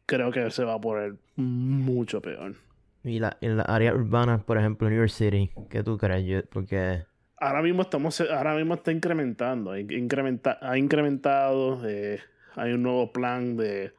[0.05, 2.55] creo que se va a poner mucho peor.
[3.03, 6.45] Y la, en las áreas urbanas, por ejemplo, New York City, ¿qué tú crees?
[6.51, 7.05] porque
[7.37, 12.19] ahora mismo estamos, ahora mismo está incrementando, incrementa, ha incrementado, eh,
[12.55, 13.93] hay un nuevo plan de,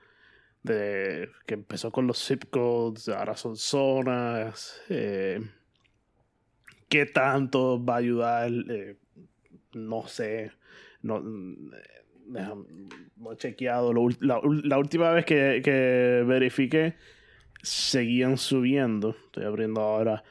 [0.62, 5.40] de, que empezó con los zip codes, ahora son zonas, eh,
[6.88, 8.96] qué tanto va a ayudar, eh,
[9.72, 10.52] no sé,
[11.02, 11.76] no, no
[12.34, 16.94] he chequeado, la, última vez que, que verifiqué,
[17.62, 20.22] seguían subiendo, estoy abriendo ahora,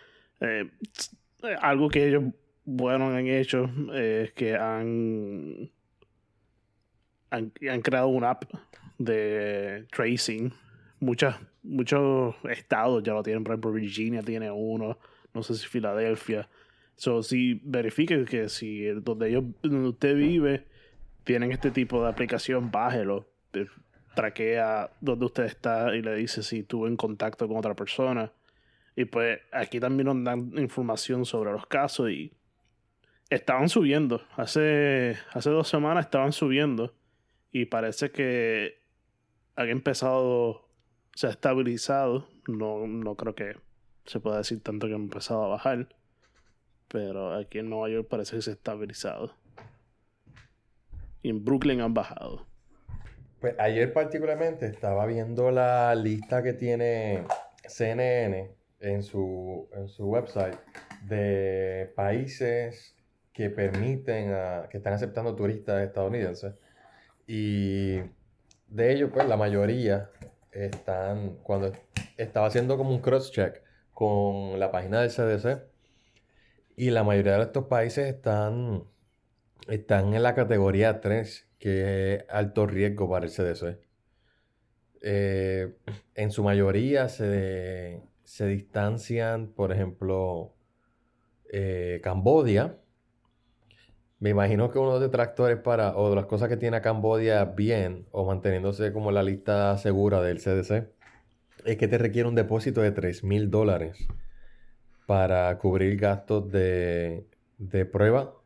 [1.61, 2.23] algo que ellos
[2.65, 5.71] bueno han hecho es que han,
[7.29, 8.43] han, creado una app
[8.97, 10.53] de tracing.
[10.99, 14.97] Muchas, muchos estados ya lo tienen, por ejemplo, Virginia tiene uno,
[15.33, 16.49] no sé si Filadelfia.
[16.95, 20.65] So, si verifique que si donde, ellos, donde usted vive
[21.27, 23.27] tienen este tipo de aplicación, bájelo.
[23.51, 23.67] Eh,
[24.15, 28.31] traquea donde usted está y le dice si estuvo en contacto con otra persona.
[28.95, 32.33] Y pues aquí también nos dan información sobre los casos y
[33.29, 34.21] estaban subiendo.
[34.37, 36.95] Hace, hace dos semanas estaban subiendo.
[37.51, 38.81] Y parece que
[39.57, 40.69] han empezado,
[41.13, 42.29] se ha estabilizado.
[42.47, 43.57] No, no creo que
[44.05, 45.89] se pueda decir tanto que han empezado a bajar.
[46.87, 49.35] Pero aquí en Nueva York parece que se ha estabilizado.
[51.29, 52.47] En Brooklyn han bajado.
[53.39, 57.23] Pues ayer particularmente estaba viendo la lista que tiene
[57.67, 60.57] CNN en su, en su website
[61.03, 62.95] de países
[63.33, 66.55] que permiten, a, que están aceptando turistas estadounidenses.
[67.27, 67.97] Y
[68.67, 70.09] de ellos, pues la mayoría
[70.51, 71.71] están, cuando
[72.17, 73.61] estaba haciendo como un cross-check
[73.93, 75.61] con la página del CDC,
[76.75, 78.83] y la mayoría de estos países están,
[79.67, 83.79] están en la categoría 3, que es alto riesgo para el CDC.
[85.01, 85.75] Eh,
[86.15, 90.53] en su mayoría se, se distancian, por ejemplo,
[91.51, 92.77] eh, Cambodia,
[94.19, 97.45] me imagino que uno de los detractores para, o de las cosas que tiene Cambodia
[97.45, 100.89] bien, o manteniéndose como la lista segura del CDC,
[101.65, 104.07] es que te requiere un depósito de 3 mil dólares
[105.05, 107.27] para cubrir gastos de,
[107.59, 108.36] de prueba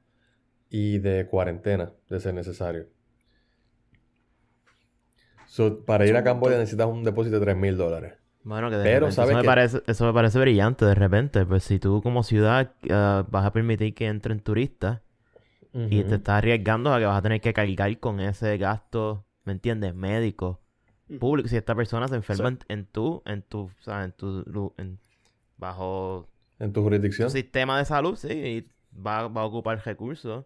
[0.71, 2.87] y de cuarentena, de ser necesario.
[5.85, 8.13] para ir a Cambodia necesitas un depósito de 3 mil dólares.
[8.43, 11.45] Bueno, que Pero, eso, me parece, eso me parece brillante de repente.
[11.45, 15.01] Pues si tú como ciudad ah, vas a permitir que entren turistas
[15.73, 19.51] y te estás arriesgando a que vas a tener que cargar con ese gasto, ¿me
[19.53, 19.93] entiendes?
[19.93, 20.61] Médico,
[21.19, 21.49] público.
[21.49, 24.99] Si esta persona se enferma en, tu, en tu, o sea, en tu, en,
[25.57, 26.27] bajo...
[26.59, 27.27] En tu jurisdicción.
[27.27, 30.45] Tu sistema de salud, sí, y va, va a ocupar recursos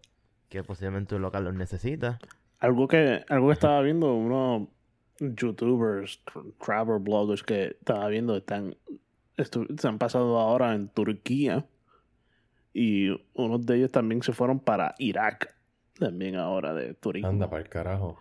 [0.50, 2.20] que posiblemente un local los necesita.
[2.60, 4.70] Algo que, algo que estaba viendo, unos
[5.20, 6.22] youtubers,
[6.64, 8.76] travel bloggers que estaba viendo, están,
[9.38, 11.66] se han pasado ahora en Turquía
[12.74, 15.56] y unos de ellos también se fueron para Irak.
[15.98, 17.30] También ahora de turismo.
[17.30, 18.20] Anda para el carajo.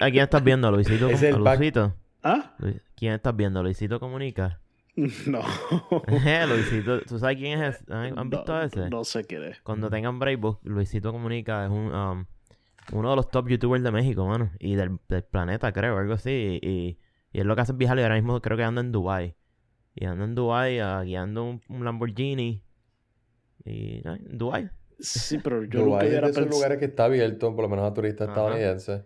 [0.00, 1.08] ¿A quién estás viendo, Luisito?
[1.10, 1.94] ¿Es el Luisito?
[2.22, 2.56] ¿Ah?
[2.96, 3.62] ¿Quién estás viendo?
[3.62, 4.60] ¿Luisito Comunica?
[5.26, 5.40] No.
[6.08, 7.84] Eh, Luisito, ¿tú sabes quién es?
[7.90, 8.88] ¿Han, visto no, ese?
[8.88, 9.60] No sé qué es.
[9.60, 12.24] Cuando tengan breakbook, Luisito Comunica es un, um,
[12.92, 14.50] uno de los top youtubers de México, mano.
[14.58, 14.98] Y del,
[15.30, 16.58] planeta, creo, algo así.
[16.62, 16.98] Y,
[17.32, 19.36] y, es lo que hace viajar y ahora mismo creo que anda en Dubai
[19.94, 22.64] Y anda en Dubai uh, guiando un Lamborghini
[23.66, 24.70] y en Dubái.
[24.98, 27.92] Sí, pero yo Dubái es de esos lugares que está abierto, por lo menos a
[27.92, 29.02] turistas estadounidenses.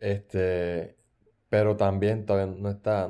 [0.00, 0.96] Este,
[1.48, 3.08] pero también todavía no está.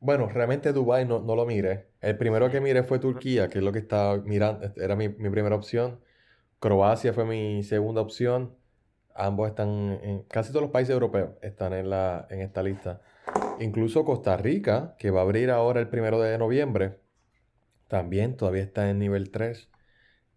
[0.00, 1.88] Bueno, realmente Dubái no, no lo mire.
[2.00, 5.08] El primero que miré fue Turquía, que es lo que estaba mirando, este, era mi,
[5.08, 6.00] mi primera opción.
[6.58, 8.56] Croacia fue mi segunda opción.
[9.14, 13.02] Ambos están en casi todos los países europeos están en la en esta lista.
[13.60, 16.98] Incluso Costa Rica, que va a abrir ahora el primero de noviembre,
[17.88, 19.68] también todavía está en nivel 3.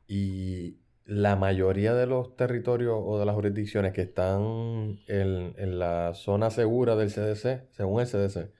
[0.07, 6.49] Y la mayoría de los territorios o de las jurisdicciones que están en, la zona
[6.49, 8.51] segura del CDC, según el CDC,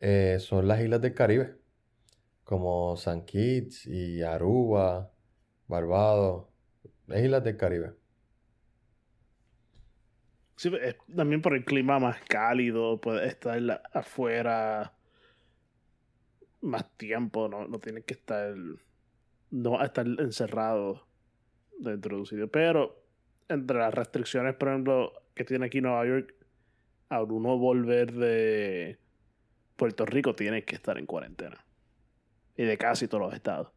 [0.00, 1.56] eh, son las islas del Caribe,
[2.44, 5.10] como San Kitts y Aruba,
[5.66, 6.46] Barbados,
[7.06, 7.92] las islas del Caribe.
[10.56, 10.70] Sí,
[11.14, 14.94] también por el clima más cálido, puede estar afuera
[16.60, 18.54] más tiempo, no, no tiene que estar
[19.54, 21.06] no estar encerrado
[21.78, 22.48] dentro de un sitio.
[22.48, 23.04] Pero
[23.48, 26.34] entre las restricciones, por ejemplo, que tiene aquí Nueva York,
[27.08, 28.98] al uno volver de
[29.76, 31.64] Puerto Rico, tiene que estar en cuarentena.
[32.56, 33.72] Y de casi todos los estados.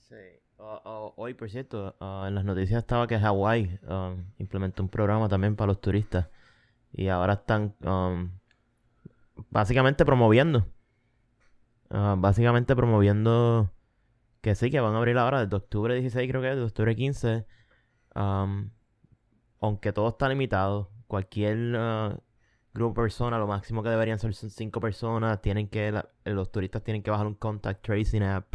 [0.00, 0.16] Sí.
[0.56, 5.54] Hoy, por cierto, ah, en las noticias estaba que Hawái um, implementó un programa también
[5.54, 6.28] para los turistas.
[6.92, 8.30] Y ahora están um,
[9.50, 10.66] básicamente promoviendo.
[11.90, 13.70] ah, básicamente promoviendo
[14.40, 16.96] que sí, que van a abrir ahora desde octubre 16, creo que es, de octubre
[16.96, 17.46] 15.
[18.14, 18.70] um,
[19.60, 22.18] aunque todo está limitado, cualquier ah,
[22.74, 25.40] grupo de personas, lo máximo que deberían ser son cinco personas.
[25.40, 28.54] Tienen que, los turistas tienen que bajar un contact tracing app.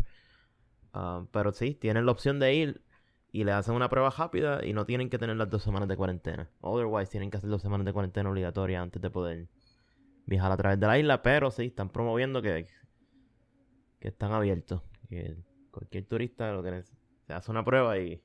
[0.94, 2.82] Ah, pero sí, tienen la opción de ir
[3.32, 5.98] y le hacen una prueba rápida y no tienen que tener las dos semanas de
[5.98, 6.50] cuarentena.
[6.62, 9.48] Otherwise, tienen que hacer dos semanas de cuarentena obligatoria antes de poder
[10.26, 11.24] viajar a través de la isla.
[11.24, 12.68] Pero sí, están promoviendo que,
[14.00, 14.84] que están abiertos.
[15.10, 15.36] Que
[15.72, 16.84] cualquier turista lo que
[17.26, 18.22] se hace una prueba y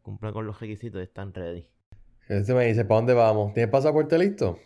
[0.00, 1.68] cumple con los requisitos y están ready.
[2.28, 3.54] Este me dice, ¿para dónde vamos?
[3.54, 4.58] ¿Tienes pasaporte listo?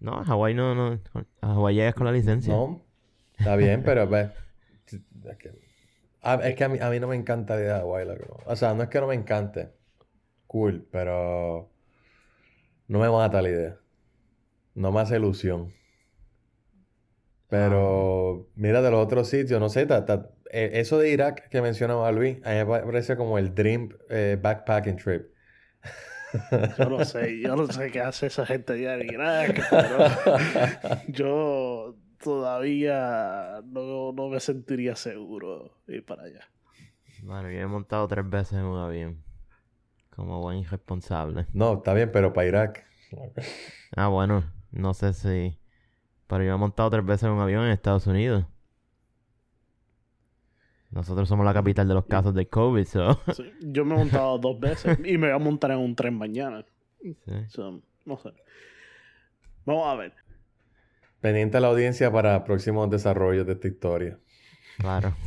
[0.00, 0.98] No, a Hawái no, no.
[1.40, 2.52] A Hawái llegas con la licencia.
[2.52, 2.82] No.
[3.38, 4.28] Está bien, pero pues,
[5.24, 5.52] es que,
[6.22, 8.06] a, es que a, mí, a mí no me encanta la idea de Hawái.
[8.46, 9.70] O sea, no es que no me encante.
[10.46, 11.70] Cool, pero
[12.88, 13.76] no me mata la idea.
[14.74, 15.72] No me hace ilusión.
[17.48, 21.60] Pero mira de los otros sitios, no sé, ta- ta- eh, eso de Irak que
[21.62, 25.26] mencionaba Luis, a mí me parece como el dream eh, backpacking trip.
[26.78, 29.98] Yo no sé, yo no sé qué hace esa gente allá en Irak, pero
[31.08, 36.48] yo todavía no, no me sentiría seguro ir para allá.
[37.22, 39.22] Bueno, yo he montado tres veces en un avión.
[40.14, 41.46] Como buen irresponsable.
[41.52, 42.86] No, está bien, pero para Irak.
[43.96, 45.58] Ah, bueno, no sé si.
[46.26, 48.44] Pero yo he montado tres veces en un avión en Estados Unidos.
[50.90, 53.20] Nosotros somos la capital de los casos de COVID, so.
[53.36, 56.14] Sí, yo me he montado dos veces y me voy a montar en un tren
[56.16, 56.64] mañana.
[57.02, 57.16] Sí.
[57.48, 58.30] So, no sé.
[59.64, 60.12] Vamos a ver.
[61.20, 64.18] Pendiente a la audiencia para próximos desarrollos de esta historia.
[64.78, 65.14] Claro.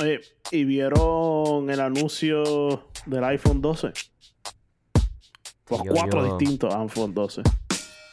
[0.00, 3.92] Oye, ¿y vieron el anuncio del iPhone 12?
[5.70, 7.42] Los Yo- cuatro yo- distintos iPhone 12.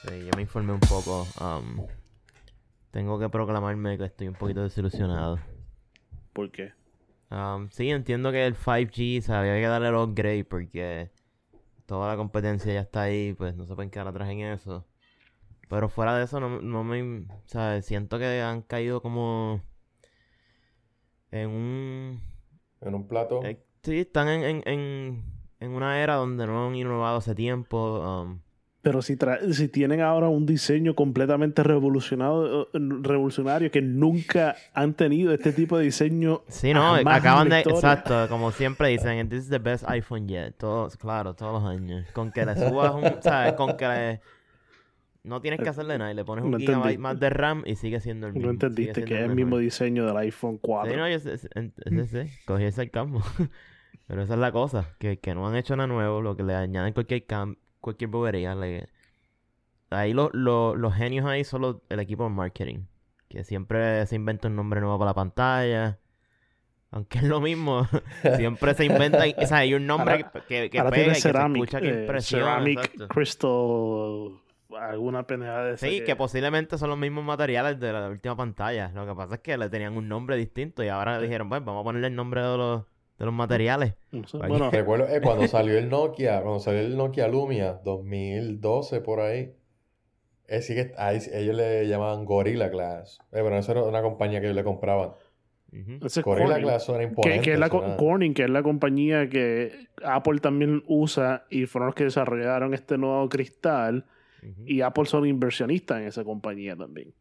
[0.08, 1.28] Sí, yo me informé un poco.
[1.40, 1.86] um,
[2.92, 5.40] tengo que proclamarme que estoy un poquito desilusionado.
[6.34, 6.74] ¿Por qué?
[7.30, 11.12] Um, sí, entiendo que el 5G, se había que darle el upgrade porque
[11.86, 14.86] toda la competencia ya está ahí, pues no se pueden quedar atrás en eso.
[15.70, 17.02] Pero fuera de eso, no, no me...
[17.22, 19.62] O sea, siento que han caído como
[21.32, 22.22] en un...
[22.82, 23.42] En un plato.
[23.46, 25.24] eh, sí, están en, en, en,
[25.60, 28.00] en una era donde no han innovado hace tiempo.
[28.00, 28.42] um,
[28.84, 34.96] Pero si, tra- si tienen ahora un diseño completamente revolucionado, eh, revolucionario que nunca han
[34.96, 36.42] tenido este tipo de diseño.
[36.48, 40.98] Sí, no, acaban de, exacto, como siempre dicen, this is the best iPhone yet, todos,
[40.98, 44.22] claro, todos los años, con que le subas un, sabes, con que le,
[45.24, 46.98] no tienes que hacerle nada, y le pones un No gigabyte entendí.
[46.98, 48.48] más de RAM y sigue siendo el mismo.
[48.48, 50.92] No entendiste que es el mismo diseño del iPhone 4.
[50.92, 53.22] Sí, no, yo sé, cogí ese campo,
[54.08, 56.56] pero esa es la cosa, que, que no han hecho nada nuevo, lo que le
[56.56, 58.88] añaden cualquier cam, cualquier bobería, le,
[59.90, 62.86] ahí lo- lo- los genios ahí son los- el equipo de marketing,
[63.28, 65.98] que siempre se inventa un nombre nuevo para la pantalla.
[66.94, 67.88] Aunque es lo mismo,
[68.36, 71.14] siempre se inventa, o sea, hay un nombre Ahora- que, que, Ahora pega tiene y
[71.16, 72.46] que se Ceramic, escucha que eh, impresiona.
[72.46, 73.08] Ceramic exacto.
[73.08, 74.42] Crystal,
[74.78, 78.92] alguna pendejada de Sí, que posiblemente son los mismos materiales de la última pantalla.
[78.94, 81.82] Lo que pasa es que le tenían un nombre distinto y ahora dijeron, pues vamos
[81.82, 82.84] a ponerle el nombre de los,
[83.22, 83.94] de los materiales.
[84.12, 84.50] No sé, Vaya.
[84.50, 89.54] Bueno, Recuerdo eh, cuando salió el Nokia, cuando salió el Nokia Lumia, 2012 por ahí.
[90.48, 93.20] eh, sí que ahí ellos le llamaban Gorilla Glass.
[93.32, 95.12] Eh, pero eso era una compañía que ellos le compraban.
[95.72, 96.62] Gorilla Corning.
[96.64, 97.42] Glass Que, imponente.
[97.42, 101.86] que es la suena- Corning, que es la compañía que Apple también usa y fueron
[101.88, 104.06] los que desarrollaron este nuevo cristal.
[104.66, 107.14] Y Apple son inversionistas en esa compañía también.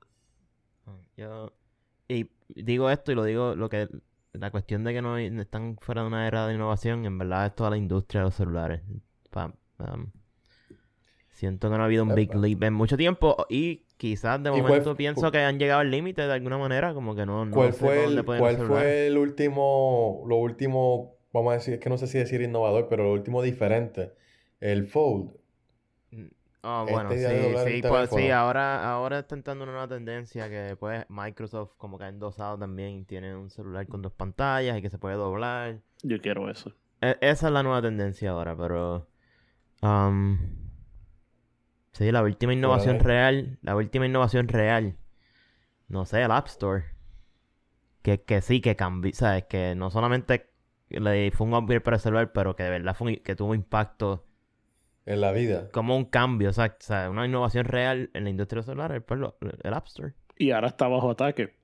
[0.86, 1.52] Ah, Yo,
[2.08, 3.86] y digo esto y lo digo, lo que
[4.32, 7.54] la cuestión de que no, están fuera de una era de innovación, en verdad es
[7.54, 8.82] toda la industria de los celulares.
[9.78, 10.10] Um,
[11.30, 14.52] siento que no ha habido un big leap en mucho tiempo y quizás de ¿Y
[14.52, 17.52] cuál momento pienso que han llegado al límite de alguna manera, como que no, no
[17.52, 21.98] ¿Cuál fue el, cuál fue el último, lo último, vamos a decir, es que no
[21.98, 24.12] sé si decir innovador, pero lo último diferente?
[24.60, 25.39] El Fold.
[26.62, 27.22] Ah, Esta bueno, sí,
[27.64, 32.04] sí, pues, sí, ahora, ahora está entrando una nueva tendencia que pues Microsoft como que
[32.04, 35.80] ha endosado también, tiene un celular con dos pantallas y que se puede doblar.
[36.02, 36.74] Yo quiero eso.
[37.00, 39.08] E- esa es la nueva tendencia ahora, pero...
[39.82, 40.38] um,
[41.92, 44.96] sí, la última innovación real, la última innovación real
[45.88, 46.84] no sé, el App Store.
[48.02, 49.44] Que, que sí, que cambió, ¿sabes?
[49.44, 50.50] Que no solamente
[50.88, 53.54] le fue un upgrade para el celular, pero que de verdad fue un- que tuvo
[53.54, 54.24] impacto
[55.12, 55.70] En la vida.
[55.72, 59.18] como un cambio, o sea, o sea, una innovación real en la industria celular, pues,
[59.20, 60.14] lo- el App Store.
[60.36, 61.54] Y ahora está bajo ataque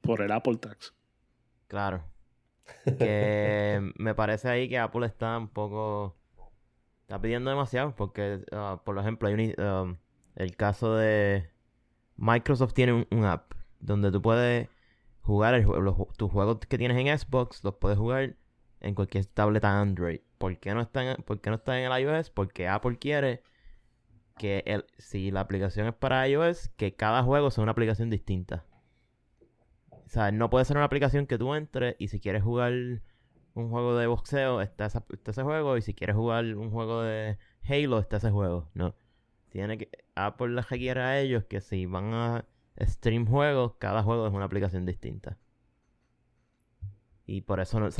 [0.00, 0.94] por el Apple Tax.
[1.68, 2.04] Claro.
[2.98, 6.16] Que me parece ahí que Apple está un poco...
[7.02, 9.96] Está pidiendo demasiado porque, ah, por ejemplo, hay un, um,
[10.36, 11.50] el caso de...
[12.16, 14.68] Microsoft tiene un, un app donde tú puedes
[15.22, 18.36] jugar el los tus juegos que tienes en Xbox, los puedes jugar
[18.80, 20.20] en cualquier tableta Android.
[20.42, 22.30] ¿Por qué no está en, por qué no está en el iOS?
[22.30, 23.44] Porque Apple quiere
[24.38, 28.64] que el, si la aplicación es para iOS, que cada juego sea una aplicación distinta.
[29.90, 32.72] O sea, no puede ser una aplicación que tú entres y si quieres jugar
[33.54, 35.76] un juego de boxeo, está, esa- ese juego.
[35.76, 37.38] Y si quieres jugar un juego de
[37.68, 38.68] Halo, está ese juego.
[38.74, 38.96] No.
[39.50, 39.90] Tiene que.
[40.16, 42.44] Apple les requiere a ellos que si van a
[42.80, 45.38] stream juegos, cada juego es una aplicación distinta.
[47.26, 47.90] Y por eso, no, o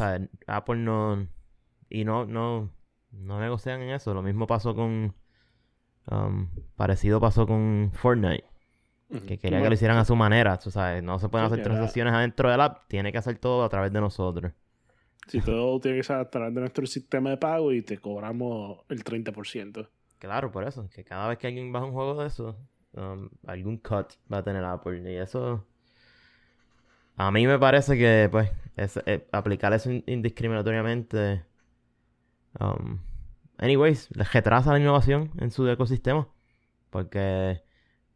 [0.47, 1.28] Apple no.
[1.93, 2.70] Y no, no.
[3.12, 4.14] No negocian en eso.
[4.14, 5.14] Lo mismo pasó con.
[6.11, 8.45] um, parecido pasó con Fortnite.
[9.26, 11.59] Que quería que lo hicieran a su manera, tú sabes, no se pueden Sí, hacer
[11.61, 14.53] era- transacciones adentro del app, tiene que hacer todo a través de nosotros.
[15.26, 18.78] Si todo tiene que ser a través de nuestro sistema de pago y te cobramos
[18.88, 19.86] el 30%.
[20.18, 22.57] Claro, por eso, que cada vez que alguien baja un juego de eso,
[22.95, 25.03] um, algún cut va a tener Apple.
[25.12, 25.62] Y eso,
[27.16, 31.43] a mí me parece que, pues, es, eh, aplicar eso in- indiscriminatoriamente,
[32.61, 33.00] um,
[33.59, 36.28] anyways, les retrasa la innovación en su ecosistema.
[36.90, 37.62] Porque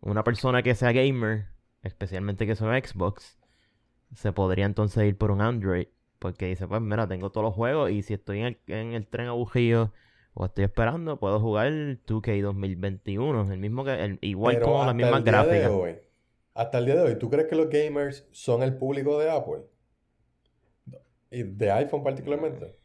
[0.00, 1.46] una persona que sea gamer,
[1.82, 3.38] especialmente que sea Xbox,
[4.14, 5.88] se podría entonces ir por un Android.
[6.18, 9.06] Porque dice, pues mira, tengo todos los juegos y si estoy en el, en el
[9.06, 9.92] tren aburrido
[10.34, 14.84] o estoy esperando, puedo jugar el 2K 2021, el mismo que, el- igual Pero como
[14.84, 15.70] las mismas gráficas.
[15.70, 15.96] hoy,
[16.54, 19.62] hasta el día de hoy, ¿tú crees que los gamers son el público de Apple?
[21.30, 22.76] Y de iPhone particularmente.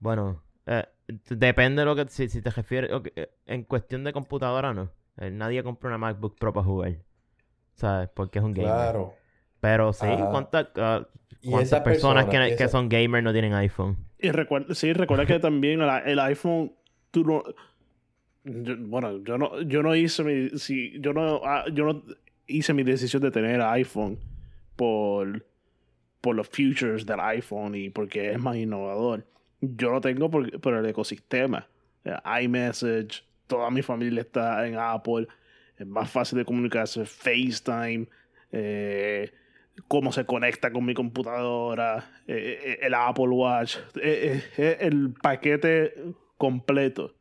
[0.00, 0.84] Bueno, eh,
[1.28, 4.90] depende de lo que, si, si te refieres, eh, en cuestión de computadora no.
[5.18, 6.96] Eh, nadie compra una MacBook Pro para jugar.
[7.74, 8.08] ¿Sabes?
[8.12, 8.70] Porque es un gamer.
[8.72, 9.14] Claro.
[9.60, 10.06] Pero sí.
[10.30, 11.06] ¿cuántas, ah,
[11.48, 13.96] cuántas personas, personas, que, que esa- son gamers no tienen iPhone?
[14.18, 16.72] Y recuerda, sí, recuerda que también el, el iPhone,
[17.10, 17.42] tú no.
[18.44, 20.58] yo- bueno, yo no, yo no hice mi.
[20.58, 22.02] Si, yo, no, ah, yo no
[22.46, 24.18] hice mi decisión de tener iPhone
[24.76, 25.44] por,
[26.20, 29.26] por los futures del iPhone y porque es más innovador.
[29.60, 31.66] Yo lo tengo por, por el ecosistema.
[32.04, 35.26] Eh, iMessage, toda mi familia está en Apple.
[35.76, 37.04] Es más fácil de comunicarse.
[37.04, 38.06] FaceTime.
[38.52, 39.30] eh,
[39.88, 44.42] cómo se conecta con mi computadora, eh, eh, el Apple Watch, eh,
[44.80, 45.94] el paquete
[46.36, 47.14] completo.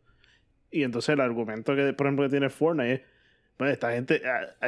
[0.71, 3.01] Y entonces el argumento que, por ejemplo, que tiene Fortnite es,
[3.57, 4.67] pues esta gente, ah,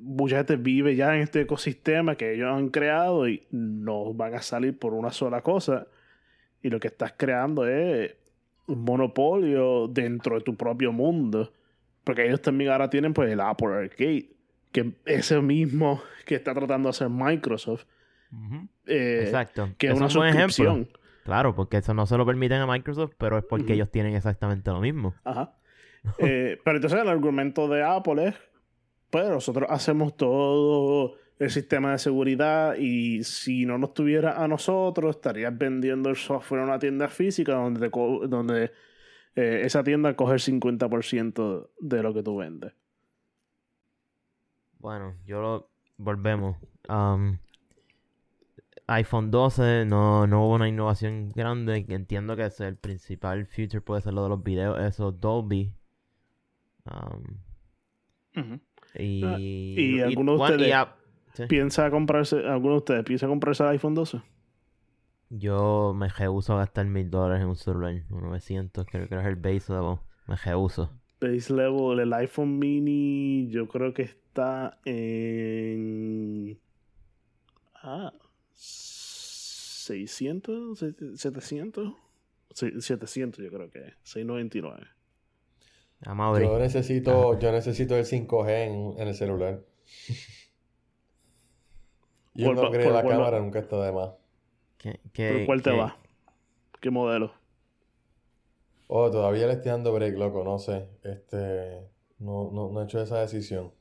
[0.00, 4.42] mucha gente vive ya en este ecosistema que ellos han creado y no van a
[4.42, 5.86] salir por una sola cosa.
[6.62, 8.14] Y lo que estás creando es
[8.66, 11.52] un monopolio dentro de tu propio mundo.
[12.04, 14.30] Porque ellos también ahora tienen pues el Apple Arcade,
[14.72, 17.84] que ese mismo que está tratando de hacer Microsoft.
[18.86, 19.70] eh, Exacto.
[19.78, 20.48] Que es una es un ejemplo.
[20.48, 20.88] suscripción.
[21.24, 24.70] Claro, porque eso no se lo permiten a Microsoft, pero es porque ellos tienen exactamente
[24.70, 25.14] lo mismo.
[25.24, 25.56] Ajá.
[26.18, 28.34] Eh, pero entonces el argumento de Apple es,
[29.08, 35.16] pues nosotros hacemos todo el sistema de seguridad y si no nos tuviera a nosotros,
[35.16, 38.70] estarías vendiendo el software en una tienda física donde, te co- donde
[39.34, 42.72] eh, esa tienda coge el 50% de lo que tú vendes.
[44.78, 45.68] Bueno, yo lo...
[45.98, 46.56] Volvemos.
[46.88, 47.38] Am,
[48.88, 51.84] iPhone 12 no, no hubo una innovación grande.
[51.88, 55.72] Entiendo que ese- el principal feature puede ser lo de los videos, eso, Dolby.
[56.84, 57.22] Am,
[58.98, 60.96] y, Ah, ¿y alguno de y ustedes- a-
[61.34, 61.46] sí.
[61.46, 64.20] ¿Piensa comprarse, alguno de ustedes piensa comprarse el iPhone 12?
[65.34, 67.94] Yo me rehuso a gastar mil dólares en un celular.
[68.10, 69.96] 900, creo que es el base level.
[70.26, 70.92] Me rehuso.
[71.20, 76.60] Base level, el iPhone mini, yo creo que está en.
[77.74, 78.12] Ah,
[78.52, 80.78] 600,
[81.16, 81.94] 700.
[82.50, 83.94] Sí, 700, yo creo que es.
[84.02, 84.86] 699.
[86.04, 86.46] Vamos a abrir.
[86.46, 89.62] Yo necesito, yo necesito el 5G en, en el celular.
[92.34, 94.10] Y un Por- upgrade de por- la por- cámara nunca está de más.
[94.78, 95.96] ¿Qué, ¿Por qué- cuál te va?
[96.80, 97.32] ¿Qué modelo?
[98.88, 100.88] Oh, todavía le estoy dando break, loco, no sé.
[101.02, 101.80] Este,
[102.18, 103.72] no, no, no he hecho esa decisión.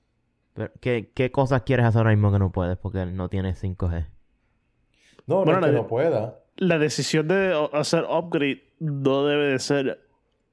[0.54, 2.78] pero ¿Qué, qué cosas quieres hacer ahora mismo que no puedes?
[2.78, 4.06] Porque no tienes 5G.
[5.28, 6.40] No, no Bueno, es que la- no pueda.
[6.58, 10.02] La decisión de hacer upgrade no debe de ser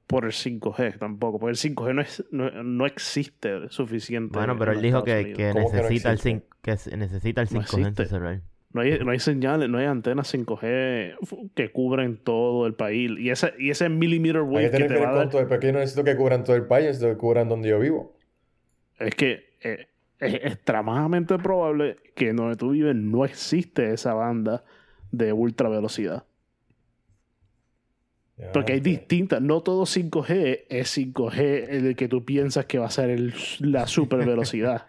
[0.09, 4.35] por el 5G tampoco, porque el 5G no, es, no, existe suficiente.
[4.35, 8.41] Bueno, pero él dijo que, que, necesita el 5, que necesita el 5G en celular.
[8.73, 13.11] No hay, no hay señales, no hay antenas 5G que cubren todo el país.
[13.19, 15.47] Y ese, y ese millimeter wave que te va a dar...
[15.47, 18.15] Porque yo no necesito que cubran todo el país, necesito que cubran donde yo vivo.
[18.97, 24.63] Es que eh, es extremadamente probable que donde tú vives no existe esa banda
[25.11, 26.25] de ultra velocidad.
[28.53, 32.91] Porque hay distintas, no todo 5G es 5G el que tú piensas que va a
[32.91, 34.85] ser la super velocidad.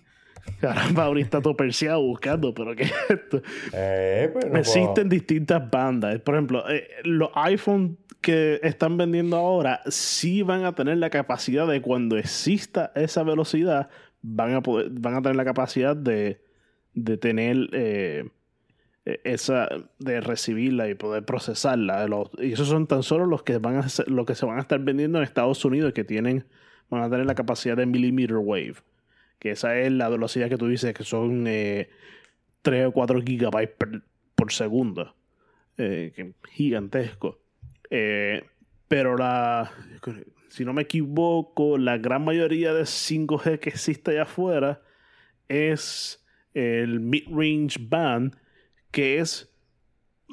[0.60, 3.42] Caramba, ahorita está todo perseado buscando, pero ¿qué es esto?
[3.72, 6.18] Eh, pues Existen distintas bandas.
[6.20, 11.66] Por ejemplo, eh, los iPhones que están vendiendo ahora sí van a tener la capacidad
[11.66, 13.88] de cuando exista esa velocidad,
[14.20, 16.42] van a, poder, van a tener la capacidad de,
[16.92, 18.28] de tener eh,
[19.04, 22.06] esa de recibirla y poder procesarla.
[22.38, 24.78] y esos son tan solo los que van a los que se van a estar
[24.80, 26.44] vendiendo en Estados Unidos que tienen
[26.90, 28.76] van a tener la capacidad de millimeter wave.
[29.38, 31.86] Que esa es la velocidad que tú dices que son 3
[32.64, 33.76] eh, o 4 gigabytes
[34.34, 35.14] por segundo.
[35.78, 37.40] Eh, gigantesco.
[37.88, 38.44] Eh,
[38.86, 39.70] pero la
[40.50, 44.82] si no me equivoco, la gran mayoría de 5G que existe allá afuera
[45.48, 46.24] es
[46.54, 48.36] el mid-range band,
[48.90, 49.50] que es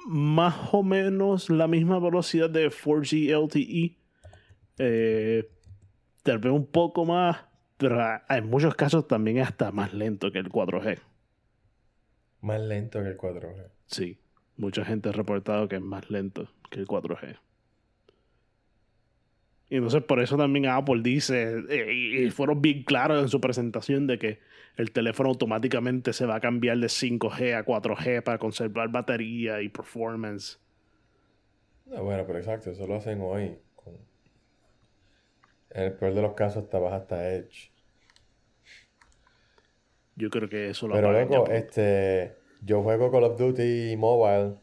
[0.07, 3.97] más o menos la misma velocidad de 4G LTE.
[4.79, 5.49] Eh,
[6.23, 7.37] tal vez un poco más,
[7.77, 7.99] pero
[8.29, 10.99] en muchos casos también es hasta más lento que el 4G.
[12.41, 13.67] Más lento que el 4G.
[13.87, 14.19] Sí,
[14.57, 17.37] mucha gente ha reportado que es más lento que el 4G.
[19.69, 24.07] Y entonces por eso también Apple dice, eh, y fueron bien claros en su presentación
[24.07, 24.39] de que
[24.77, 29.69] el teléfono automáticamente se va a cambiar de 5G a 4G para conservar batería y
[29.69, 30.59] performance.
[31.87, 33.57] No, bueno, pero exacto, eso lo hacen hoy.
[35.71, 37.71] En el peor de los casos hasta baja hasta Edge.
[40.15, 44.55] Yo creo que eso lo Pero luego, este, yo juego Call of Duty Mobile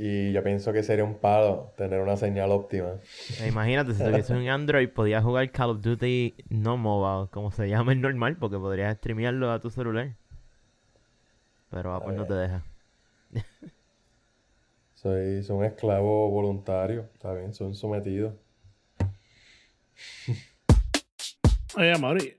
[0.00, 3.00] y yo pienso que sería un palo tener una señal óptima.
[3.40, 7.68] E imagínate, si tuviese un Android, podías jugar Call of Duty no mobile, como se
[7.68, 10.14] llama el normal, porque podrías streamearlo a tu celular.
[11.70, 12.62] Pero Apple no te deja.
[14.94, 18.36] soy, soy un esclavo voluntario, está bien, soy un sometido.
[21.76, 22.36] Oye, Mauri,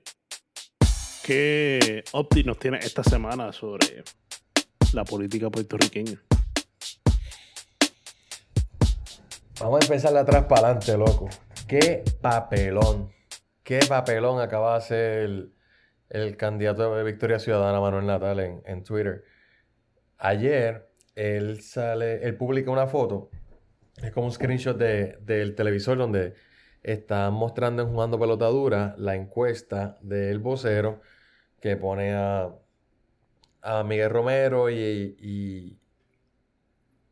[1.26, 4.02] ¿qué Opti nos tiene esta semana sobre
[4.94, 6.18] la política puertorriqueña?
[9.60, 11.28] Vamos a empezar de atrás para adelante, loco.
[11.68, 13.12] Qué papelón.
[13.62, 15.50] Qué papelón acaba de hacer
[16.08, 19.22] el, candidato de Victoria Ciudadana, Manuel Natal, en, Twitter.
[20.16, 23.28] Ayer, él sale, él publica una foto.
[24.02, 26.32] Es como un screenshot del televisor donde
[26.82, 31.02] están mostrando en Jugando Pelotadura la encuesta del vocero
[31.60, 32.54] que pone a
[33.84, 35.79] Miguel Romero y,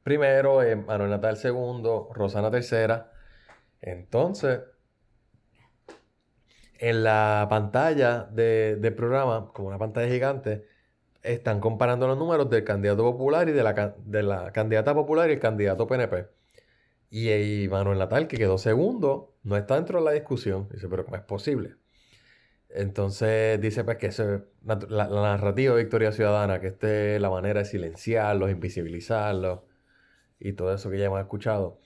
[0.09, 3.13] primero, eh, Manuel Natal segundo, Rosana tercera.
[3.83, 4.61] Entonces,
[6.79, 10.65] en la pantalla del programa, como una pantalla gigante,
[11.23, 15.35] están comparando los números del candidato popular y de la, de la candidata popular y
[15.35, 16.29] el candidato PNP.
[17.11, 20.69] Y, Manuel Natal, que quedó segundo, no está dentro de la discusión.
[20.71, 21.77] Dice, pero ¿cómo es posible?
[22.71, 24.11] Entonces dice pues que
[24.65, 29.61] la, la, narrativa de Victoria Ciudadana, que esta es la manera de silenciarlos, invisibilizarlos,
[30.41, 31.79] y todo eso que ya hemos escuchado.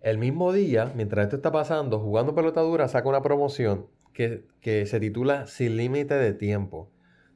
[0.00, 4.46] El mismo día, mientras esto está pasando, jugando pelotadura, saca una promoción que,
[4.86, 6.90] se titula Sin límite de tiempo,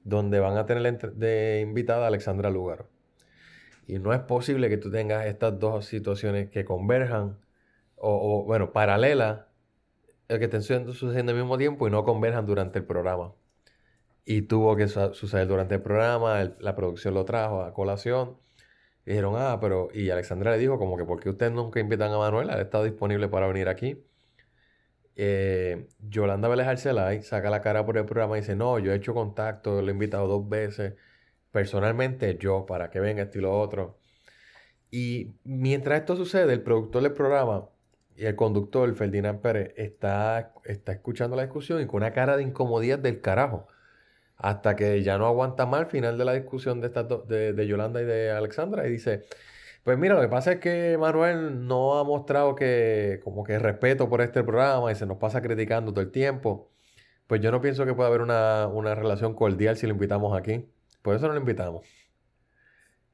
[0.04, 2.88] donde van a tener de invitada a Alexandra Lugaro.
[3.86, 7.38] Y no es posible que tú tengas estas dos situaciones que converjan,
[7.96, 9.46] o, bueno, paralelas,
[10.28, 13.34] el que estén sucediendo al mismo tiempo y no converjan durante el programa.
[14.24, 18.36] Y tuvo que suceder durante el programa, la producción lo trajo a colación
[19.04, 19.88] dijeron, ah, pero.
[19.92, 22.50] Y Alexandra le dijo, como que, ¿por qué ustedes nunca invitan a Manuel?
[22.50, 24.04] Él está disponible para venir aquí.
[25.16, 28.96] Eh, Yolanda Vélez Arcelay saca la cara por el programa y dice: No, yo he
[28.96, 30.94] hecho contacto, lo he invitado dos veces,
[31.50, 33.98] personalmente yo, para que venga estilo otro.
[34.90, 37.68] Y mientras esto sucede, el productor del programa
[38.16, 42.42] y el conductor, Ferdinand Pérez, está, está escuchando la discusión y con una cara de
[42.44, 43.68] incomodidad del carajo
[44.42, 48.00] hasta que ya no aguanta más al final de la discusión de, estas de, Yolanda
[48.00, 49.24] y de Alexandra y dice,
[49.84, 54.08] pues mira, lo que pasa es que Manuel no ha mostrado que como que respeto
[54.08, 56.70] por este programa y se nos pasa criticando todo el tiempo.
[57.26, 60.68] Pues yo no pienso que pueda haber una, relación cordial si lo invitamos aquí.
[61.02, 61.86] Por eso no lo invitamos.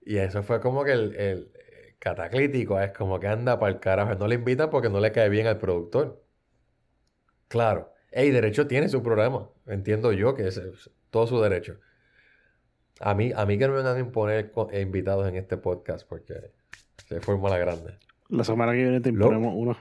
[0.04, 1.50] Y eso fue como que el,
[1.98, 4.14] cataclítico es como que anda para el carajo.
[4.14, 6.24] No le invitan porque no le cae bien al productor.
[7.48, 7.95] Claro.
[8.16, 9.50] Ey, derecho tiene su programa.
[9.66, 10.58] Entiendo yo que es,
[11.10, 11.76] todo su derecho.
[12.98, 16.08] A mí, a mí que no me van a imponer eh, invitados en este podcast
[16.08, 16.50] porque
[17.06, 17.98] se forma la grande.
[18.30, 19.76] La semana que viene te imponemos uno.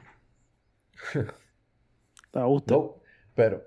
[2.32, 2.74] ¿Te gusta?
[2.74, 2.98] No,
[3.34, 3.64] pero,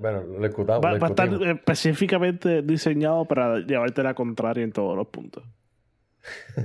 [0.00, 0.82] bueno, lo escuchamos.
[0.82, 5.44] Va, va, a estar específicamente diseñado para llevarte la contraria en todos los puntos.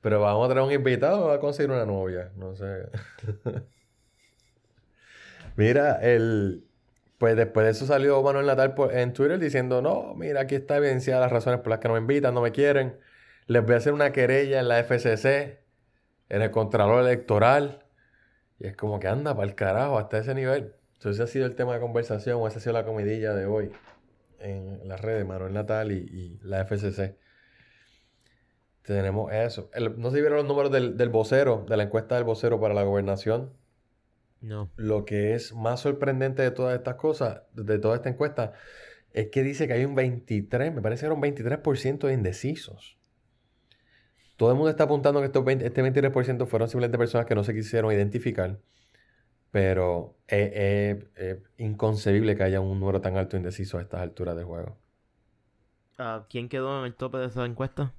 [0.00, 2.30] pero vamos a traer un invitado o a conseguir una novia.
[2.36, 2.88] No sé.
[5.56, 6.64] Mira, el.
[7.18, 11.20] Pues después de eso salió Manuel Natal en Twitter diciendo: No, mira, aquí está evidenciada
[11.20, 12.98] las razones por las que no me invitan, no me quieren.
[13.46, 15.60] Les voy a hacer una querella en la FCC,
[16.28, 17.84] en el Contralor Electoral.
[18.58, 20.74] Y es como que anda para el carajo hasta ese nivel.
[20.94, 23.46] Entonces, ese ha sido el tema de conversación, o esa ha sido la comidilla de
[23.46, 23.70] hoy
[24.40, 27.16] en las redes, Manuel Natal y, la FCC.
[28.82, 29.70] Tenemos eso.
[29.96, 32.82] no se vieron los números del, del vocero, de la encuesta del vocero para la
[32.82, 33.50] gobernación
[34.44, 34.70] no.
[34.76, 38.52] Lo que es más sorprendente de todas estas cosas, de toda esta encuesta,
[39.12, 42.98] es que dice que hay un 23, me parece que era un 23% de indecisos.
[44.36, 47.54] Todo el mundo está apuntando que estos este 23% fueron simplemente personas que no se
[47.54, 48.58] quisieron identificar.
[49.52, 51.06] Pero es,
[51.58, 54.76] inconcebible que haya un número tan alto de indecisos a estas alturas del juego.
[55.96, 57.94] Ah, ¿Quién quedó en el tope de esa encuesta?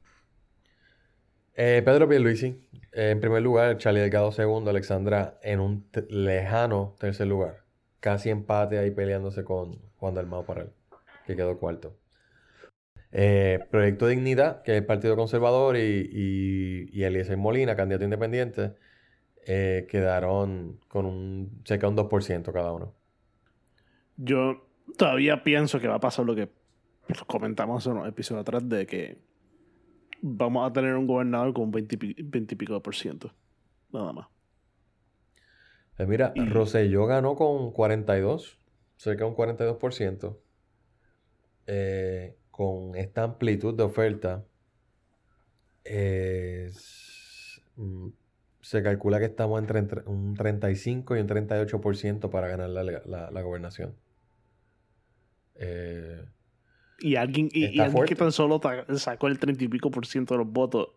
[1.56, 7.28] Eh, Pedro Pierluisi, eh, en primer lugar, Charlie Delgado segundo, Alexandra en un lejano tercer
[7.28, 7.64] lugar.
[8.00, 10.70] Casi empate ahí peleándose con Juan Dalmao él,
[11.26, 11.98] que quedó cuarto.
[13.12, 18.74] Eh, Proyecto Dignidad, que es el Partido Conservador, y, y, y Eliezer Molina, candidato independiente,
[19.46, 22.94] eh, quedaron con un cerca de un 2% cada uno.
[24.18, 26.50] Yo todavía pienso que va a pasar lo que
[27.28, 29.18] comentamos en un episodio atrás de que
[30.28, 33.32] vamos a tener un gobernador con un 20, y pico de por ciento.
[33.94, 34.28] Nada más.
[35.96, 38.60] Pues mira, Roselló ganó con 42,
[38.98, 40.38] cerca de un 42%.
[41.68, 44.44] Eh, con esta amplitud de oferta,
[47.76, 48.08] mm,
[48.62, 53.96] se calcula que estamos entre un 35 y un 38% para ganar la, la, gobernación.
[55.56, 56.26] Eh,
[57.00, 58.62] y alguien, y, alguien que tan solo
[58.96, 60.90] sacó el treinta y pico por ciento de los votos.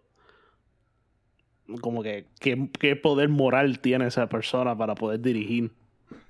[1.80, 5.70] Como que, ¿qué, poder moral tiene esa persona para poder dirigir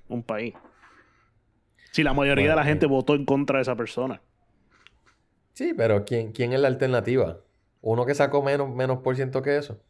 [0.07, 0.53] un país?
[1.91, 4.21] Si la mayoría de la gente votó en contra de esa persona.
[5.53, 7.39] Sí, pero ¿quién, quién es la alternativa?
[7.81, 9.81] ¿Uno que sacó menos, menos por ciento que eso?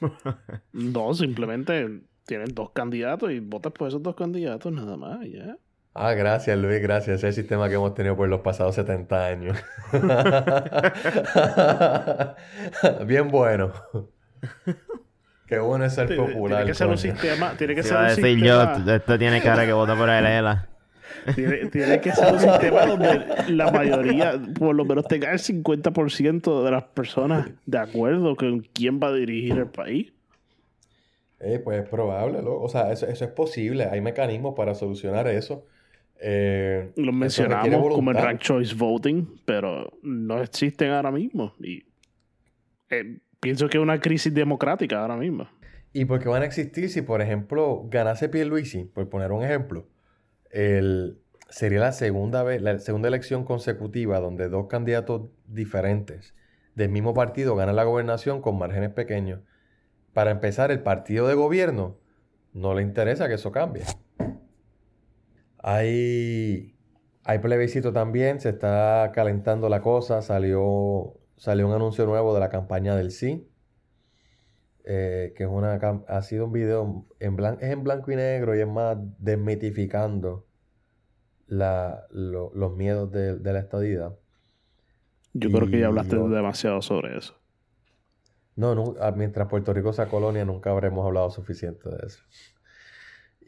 [0.72, 5.56] no, simplemente tienen dos candidatos y votas por esos dos candidatos nada más, ya.
[5.98, 7.16] Ah, gracias Luis, gracias.
[7.16, 9.56] Ese es el sistema que hemos tenido por los pasados 70 años.
[13.06, 13.72] Bien bueno.
[15.46, 16.58] Qué bueno es ser popular.
[16.58, 17.54] Tiene que ser un sistema.
[17.56, 20.68] Tiene que ser un decir yo, esto tiene cara que vota por Alela.
[21.34, 26.64] Tiene, tiene, que ser un sistema donde la mayoría, por lo menos tenga el 50%
[26.64, 30.12] de las personas de acuerdo con quién va a dirigir el país.
[31.40, 33.86] Eh, pues es probable, o sea, eso, eso es posible.
[33.86, 35.64] Hay mecanismos para solucionar eso.
[36.20, 41.54] Eh, Lo mencionamos como el rank choice voting, pero no existen ahora mismo.
[41.60, 41.84] Y
[42.90, 45.48] eh, pienso que es una crisis democrática ahora mismo.
[45.92, 49.86] ¿Y por qué van a existir si, por ejemplo, ganase Pierluisi, por poner un ejemplo?
[50.50, 56.34] El, sería la segunda vez, la segunda elección consecutiva donde dos candidatos diferentes
[56.74, 59.40] del mismo partido ganan la gobernación con márgenes pequeños.
[60.12, 61.96] Para empezar, el partido de gobierno
[62.52, 63.82] no le interesa que eso cambie.
[65.68, 66.76] Hay,
[67.24, 72.50] hay plebiscito también, se está calentando la cosa, salió, salió un anuncio nuevo de la
[72.50, 73.50] campaña del sí,
[74.84, 75.74] eh, que es una,
[76.06, 80.46] ha sido un video en blanco, es en blanco y negro y es más desmitificando
[81.48, 84.12] la, los miedos de, la estadía.
[85.32, 87.34] Yo creo que ya hablaste demasiado sobre eso.
[88.54, 92.22] No, no, ah, mientras Puerto Rico sea colonia nunca habremos hablado suficiente de eso.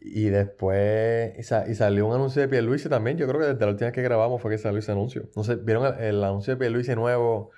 [0.00, 3.16] Y después, y, salió un anuncio de Pierluisi también.
[3.18, 5.28] Yo creo que desde la última vez que grabamos fue que salió ese anuncio.
[5.36, 7.50] No sé, ¿vieron el, anuncio de Pierluisi nuevo?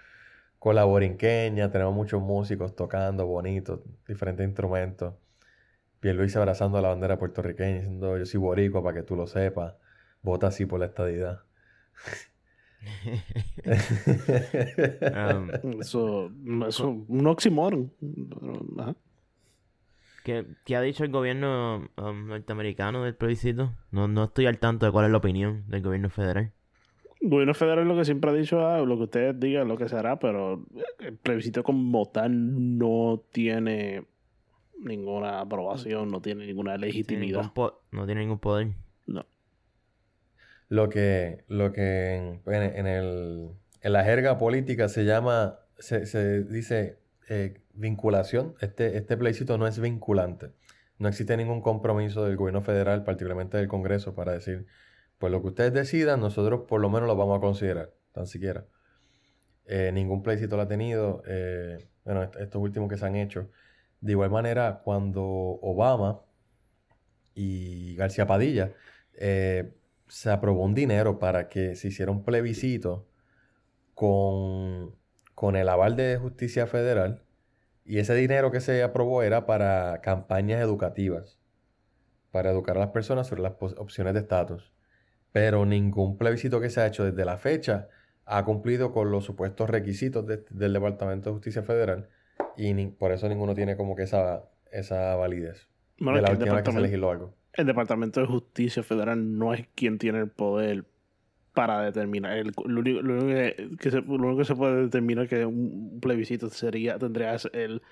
[0.59, 5.14] Con la borinqueña, tenemos muchos músicos tocando bonitos, diferentes instrumentos.
[6.01, 9.74] Pierluisi abrazando a la bandera puertorriqueña, diciendo yo soy boricua para que tú lo sepas.
[10.22, 11.41] Vota así por la estadidad.
[15.20, 16.30] Um, eso,
[16.66, 17.93] es un oxímoron.
[20.25, 23.73] ¿Qué, ha dicho el gobierno um, norteamericano del plebiscito?
[23.91, 26.53] No, no estoy al tanto de cuál es la opinión del gobierno federal.
[27.21, 29.89] El gobierno federal lo que siempre ha dicho, ah, lo que ustedes digan, lo que
[29.89, 30.64] se hará, pero
[31.01, 34.05] el plebiscito como tal no tiene
[34.83, 37.53] ninguna aprobación, no tiene ninguna Tiene legitimidad.
[37.91, 38.68] no tiene ningún poder.
[39.07, 39.27] No.
[40.68, 43.51] Lo que, lo que en el,
[43.83, 46.99] en la jerga política se llama, se, se dice
[47.29, 48.55] eh, vinculación.
[48.61, 50.53] Este, este plebiscito no es vinculante.
[50.99, 54.66] No existe ningún compromiso del gobierno federal, particularmente del Congreso, para decir,
[55.18, 58.66] pues lo que ustedes decidan, nosotros por lo menos lo vamos a considerar, tan siquiera.
[59.66, 63.51] Eh, ningún plebiscito lo ha tenido, eh, bueno, est- estos últimos que se han hecho.
[64.01, 66.22] De igual manera, cuando Obama
[67.35, 68.72] y García Padilla
[69.14, 69.74] eh,
[70.09, 73.09] se aprobó un dinero para que se hiciera un plebiscito
[73.95, 74.97] con,
[75.35, 77.24] con el aval de justicia federal
[77.85, 81.39] y ese dinero que se aprobó era para campañas educativas,
[82.31, 84.72] para educar a las personas sobre las opciones de estatus.
[85.33, 87.89] Pero ningún plebiscito que se ha hecho desde la fecha
[88.24, 92.09] ha cumplido con los supuestos requisitos de- del Departamento de Justicia Federal
[92.57, 95.68] y ni- por eso ninguno tiene como que esa, esa validez
[95.99, 97.35] Bueno, de es la que el última vez que se departamento, legisló algo.
[97.55, 100.85] el Departamento de Justicia Federal no es quien tiene el poder
[101.55, 102.36] para determinar.
[102.38, 105.98] El- lo, único, lo único que, se, lo único que se puede determinar que un
[106.01, 107.82] plebiscito sería, tendría el,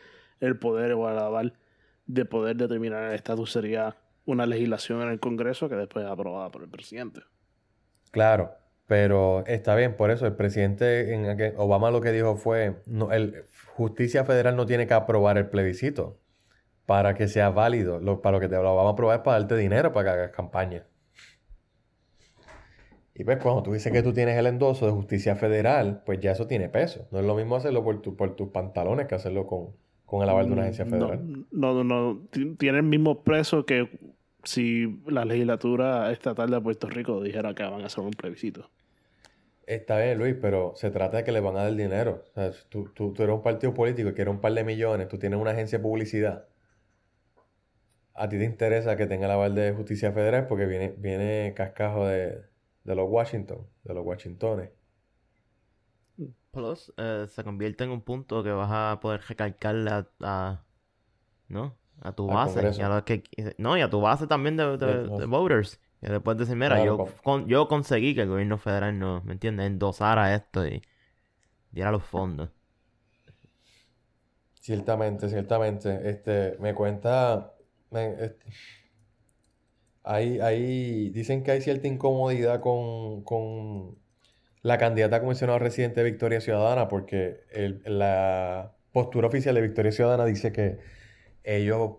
[0.41, 1.55] el poder o el aval
[2.07, 6.51] de poder determinar el estatus sería una legislación en el Congreso que después es aprobada
[6.51, 7.23] por el presidente.
[8.11, 8.57] Claro,
[8.87, 13.47] pero está bien, por eso el presidente en Obama lo que dijo fue, no, el,
[13.75, 16.21] justicia federal no tiene que aprobar el plebiscito
[16.87, 18.01] para que sea válido.
[18.01, 20.33] Lo, para lo que te lo a aprobar es para darte dinero para que hagas
[20.33, 20.87] campaña.
[23.19, 26.33] Y pues cuando tú dices que tú tienes el endoso de justicia federal, pues ya
[26.33, 27.07] eso tiene peso.
[27.11, 30.29] No es lo mismo hacerlo por, tu- por tus pantalones que hacerlo con, con el
[30.31, 31.29] aval de una agencia No, federal.
[31.51, 32.27] No, no, no.
[32.31, 33.91] Ti- Tiene el mismo preso que
[34.45, 38.71] si la legislatura estatal de Puerto Rico dijera que van a hacer un plebiscito.
[39.67, 42.25] Está bien, Luis, pero se trata de que le van a dar dinero.
[42.31, 45.07] O sea, tú, tú, tú eres un partido político que quiere un par de millones,
[45.09, 46.49] tú tienes una agencia de publicidad.
[48.23, 52.07] A ti te interesa que tenga la aval de justicia federal porque viene, viene cascajo
[52.07, 52.43] de,
[52.85, 54.71] de los Washington, de los Washingtones.
[56.51, 60.65] Plus, eh, se convierte en un punto que vas a poder recalcarle a, a-
[61.49, 61.79] ¿no?
[62.03, 62.73] A tu base.
[62.77, 63.25] Y a los que,
[63.59, 65.81] no, y a tu base también de, de- De- voters.
[66.03, 69.23] Que después decir, mira, Claro, yo, pa- con- yo conseguí que el gobierno federal no,
[69.25, 69.67] ¿me entiendes?
[69.69, 70.83] Endosara esto y
[71.73, 72.51] diera los fondos.
[74.61, 76.11] Ciertamente, ciertamente.
[76.11, 77.55] Este, me cuenta.
[77.91, 78.47] me- este,
[80.41, 83.99] hay, dicen que hay cierta incomodidad con, con
[84.63, 89.93] la candidata a comisionado residente de Victoria Ciudadana, porque el- la postura oficial de Victoria
[89.93, 90.79] Ciudadana dice que
[91.45, 91.93] ellos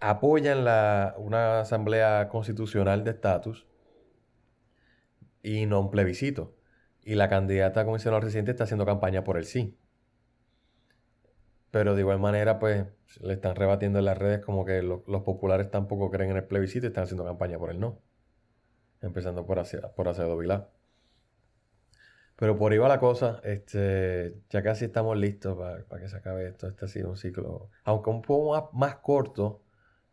[0.00, 3.66] apoyan la, una asamblea constitucional de estatus
[5.42, 6.54] y no un plebiscito.
[7.04, 9.78] Y la candidata a comisionado residente está haciendo campaña por el sí.
[11.70, 12.86] Pero de igual manera, pues,
[13.20, 16.44] le están rebatiendo en las redes como que lo- los populares tampoco creen en el
[16.44, 17.98] plebiscito y están haciendo campaña por el no.
[19.02, 20.68] Empezando por, Ace- por Acevedo Vilá.
[22.36, 23.40] Pero por ahí va la cosa.
[23.44, 25.56] Este, ya casi estamos listos
[25.88, 26.66] para que se acabe esto.
[26.68, 29.62] Este ha sido un ciclo, aunque un poco más, más corto,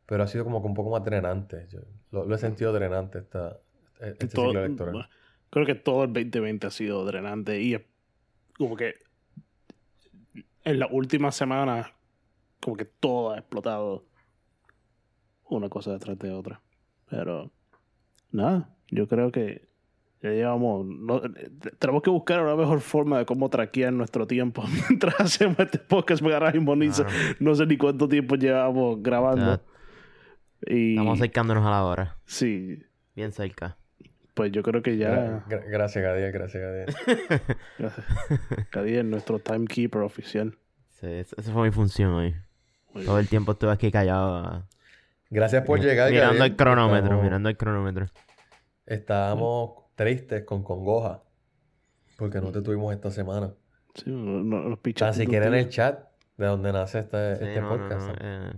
[0.06, 1.68] pero ha sido como que un poco más drenante.
[1.70, 1.80] Yo
[2.12, 3.60] lo, lo he sentido drenante esta,
[3.99, 5.10] este Todo- ciclo electoral.
[5.49, 7.82] creo que todo el 2020 ha sido drenante y es
[8.58, 8.95] como que
[10.64, 11.88] en las últimas semanas
[12.61, 14.05] como que todo ha explotado
[15.49, 16.61] una cosa detrás de otra.
[17.09, 17.51] Pero
[18.32, 19.68] nada, yo creo que
[20.22, 20.86] ya llevamos...
[20.86, 21.22] no-
[21.80, 26.22] tenemos que buscar una mejor forma de cómo traquear nuestro tiempo mientras hacemos este podcast.
[26.22, 27.20] Porque ahora mismo ni sé- Claro.
[27.39, 29.61] no sé ni cuánto tiempo llevamos grabando.
[30.66, 32.18] Ya, Y estamos acercándonos a la hora.
[32.26, 32.80] sí,
[33.16, 33.78] Bien cerca.
[34.34, 35.12] Pues yo creo que ya...
[35.12, 36.86] Gra- gra- gracias, Gadiel, gracias, Gadiel.
[37.78, 38.06] Gracias.
[38.72, 40.58] Cady es nuestro timekeeper oficial.
[40.90, 42.36] Sí, esa esa fue mi función hoy.
[42.94, 44.38] Muy Todo el tiempo estuve aquí callado.
[44.38, 44.68] ah,
[45.30, 46.52] Gracias por llegar, mirando Gadiel.
[46.52, 48.06] el cronómetro, Estamos- mirando el cronómetro.
[48.86, 51.22] Estábamos tristes con congoja
[52.18, 53.54] porque no te tuvimos esta semana.
[53.96, 56.00] Sí, no- no- los pichos Tan siquiera en el chat
[56.38, 58.08] de donde nace este, Sí, este no, podcast.
[58.08, 58.54] no, eh,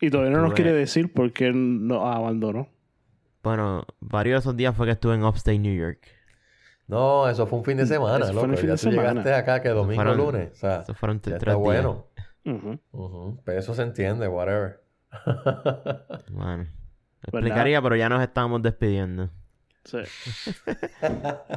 [0.00, 2.68] Y todavía no nos quiere decir por qué nos abandonó.
[3.48, 6.00] Bueno, varios de esos días fue que estuve en Upstate New York.
[6.86, 8.52] No, eso fue un fin de semana, Eso fue loco.
[8.52, 9.08] el fin ya de tú semana.
[9.10, 10.50] llegaste acá que domingo, fueron- lunes.
[10.52, 11.58] O sea, Eso fueron ya tres está días.
[11.62, 12.06] bueno.
[12.44, 14.82] Ujú, Pero eso se entiende, whatever.
[16.30, 16.66] Bueno,
[17.22, 19.30] Pues explicaría, pero ya nos estábamos despidiendo.
[19.84, 19.98] Sí.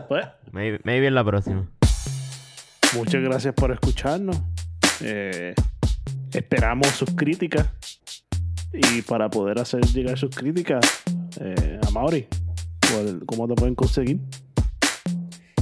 [0.08, 1.68] pues, Maybe, maybe en la próxima.
[2.96, 4.42] muchas gracias por escucharnos.
[5.02, 5.54] Eh,
[6.34, 7.70] esperamos sus críticas.
[8.74, 11.04] Y para poder hacer llegar sus críticas,
[11.40, 12.28] eh, a Mauri,
[12.92, 14.20] ¿cuál- ¿cómo te pueden conseguir?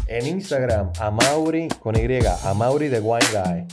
[0.08, 3.66] En Instagram, a Mauri con Y, a Mauri de Wine Guy.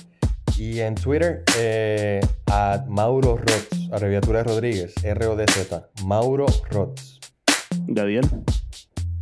[0.58, 5.88] Y en Twitter, eh, a Mauro Rots, abreviatura de Rodríguez, R-O-D-Z.
[6.04, 7.18] Mauro Rots.
[7.86, 8.26] Gadiel.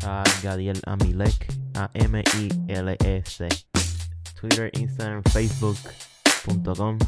[0.05, 3.49] A Gadiel Amilek, A-M-I-L-E-C.
[4.41, 6.99] Twitter, Instagram, Facebook.com.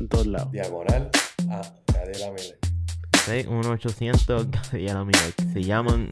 [0.00, 0.52] En todos lados.
[0.52, 1.10] Diagonal
[1.50, 2.71] a Gadiel Amilek.
[3.26, 5.34] Sí, 1-800 Gadiel Amilek.
[5.52, 6.10] Si llaman,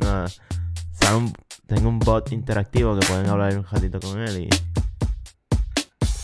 [0.92, 1.32] sale un-
[1.66, 4.48] tengo un bot interactivo que pueden hablar un ratito con él y.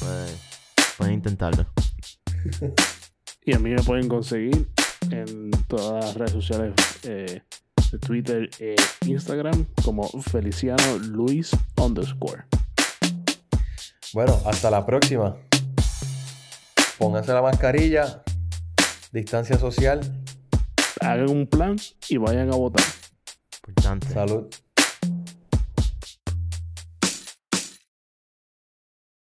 [0.00, 0.36] Pueden,
[0.98, 1.66] pueden intentarlo.
[3.48, 4.68] Y a mí me pueden conseguir
[5.12, 6.74] en todas las redes sociales
[7.04, 7.42] eh,
[7.92, 8.74] de Twitter e
[9.06, 12.42] Instagram como Feliciano Luis underscore.
[14.12, 15.36] Bueno, hasta la próxima.
[16.98, 18.24] Pónganse la mascarilla.
[19.12, 20.00] Distancia social.
[21.00, 21.76] Hagan un plan
[22.08, 22.84] y vayan a votar.
[23.68, 24.08] Importante.
[24.08, 24.46] Salud.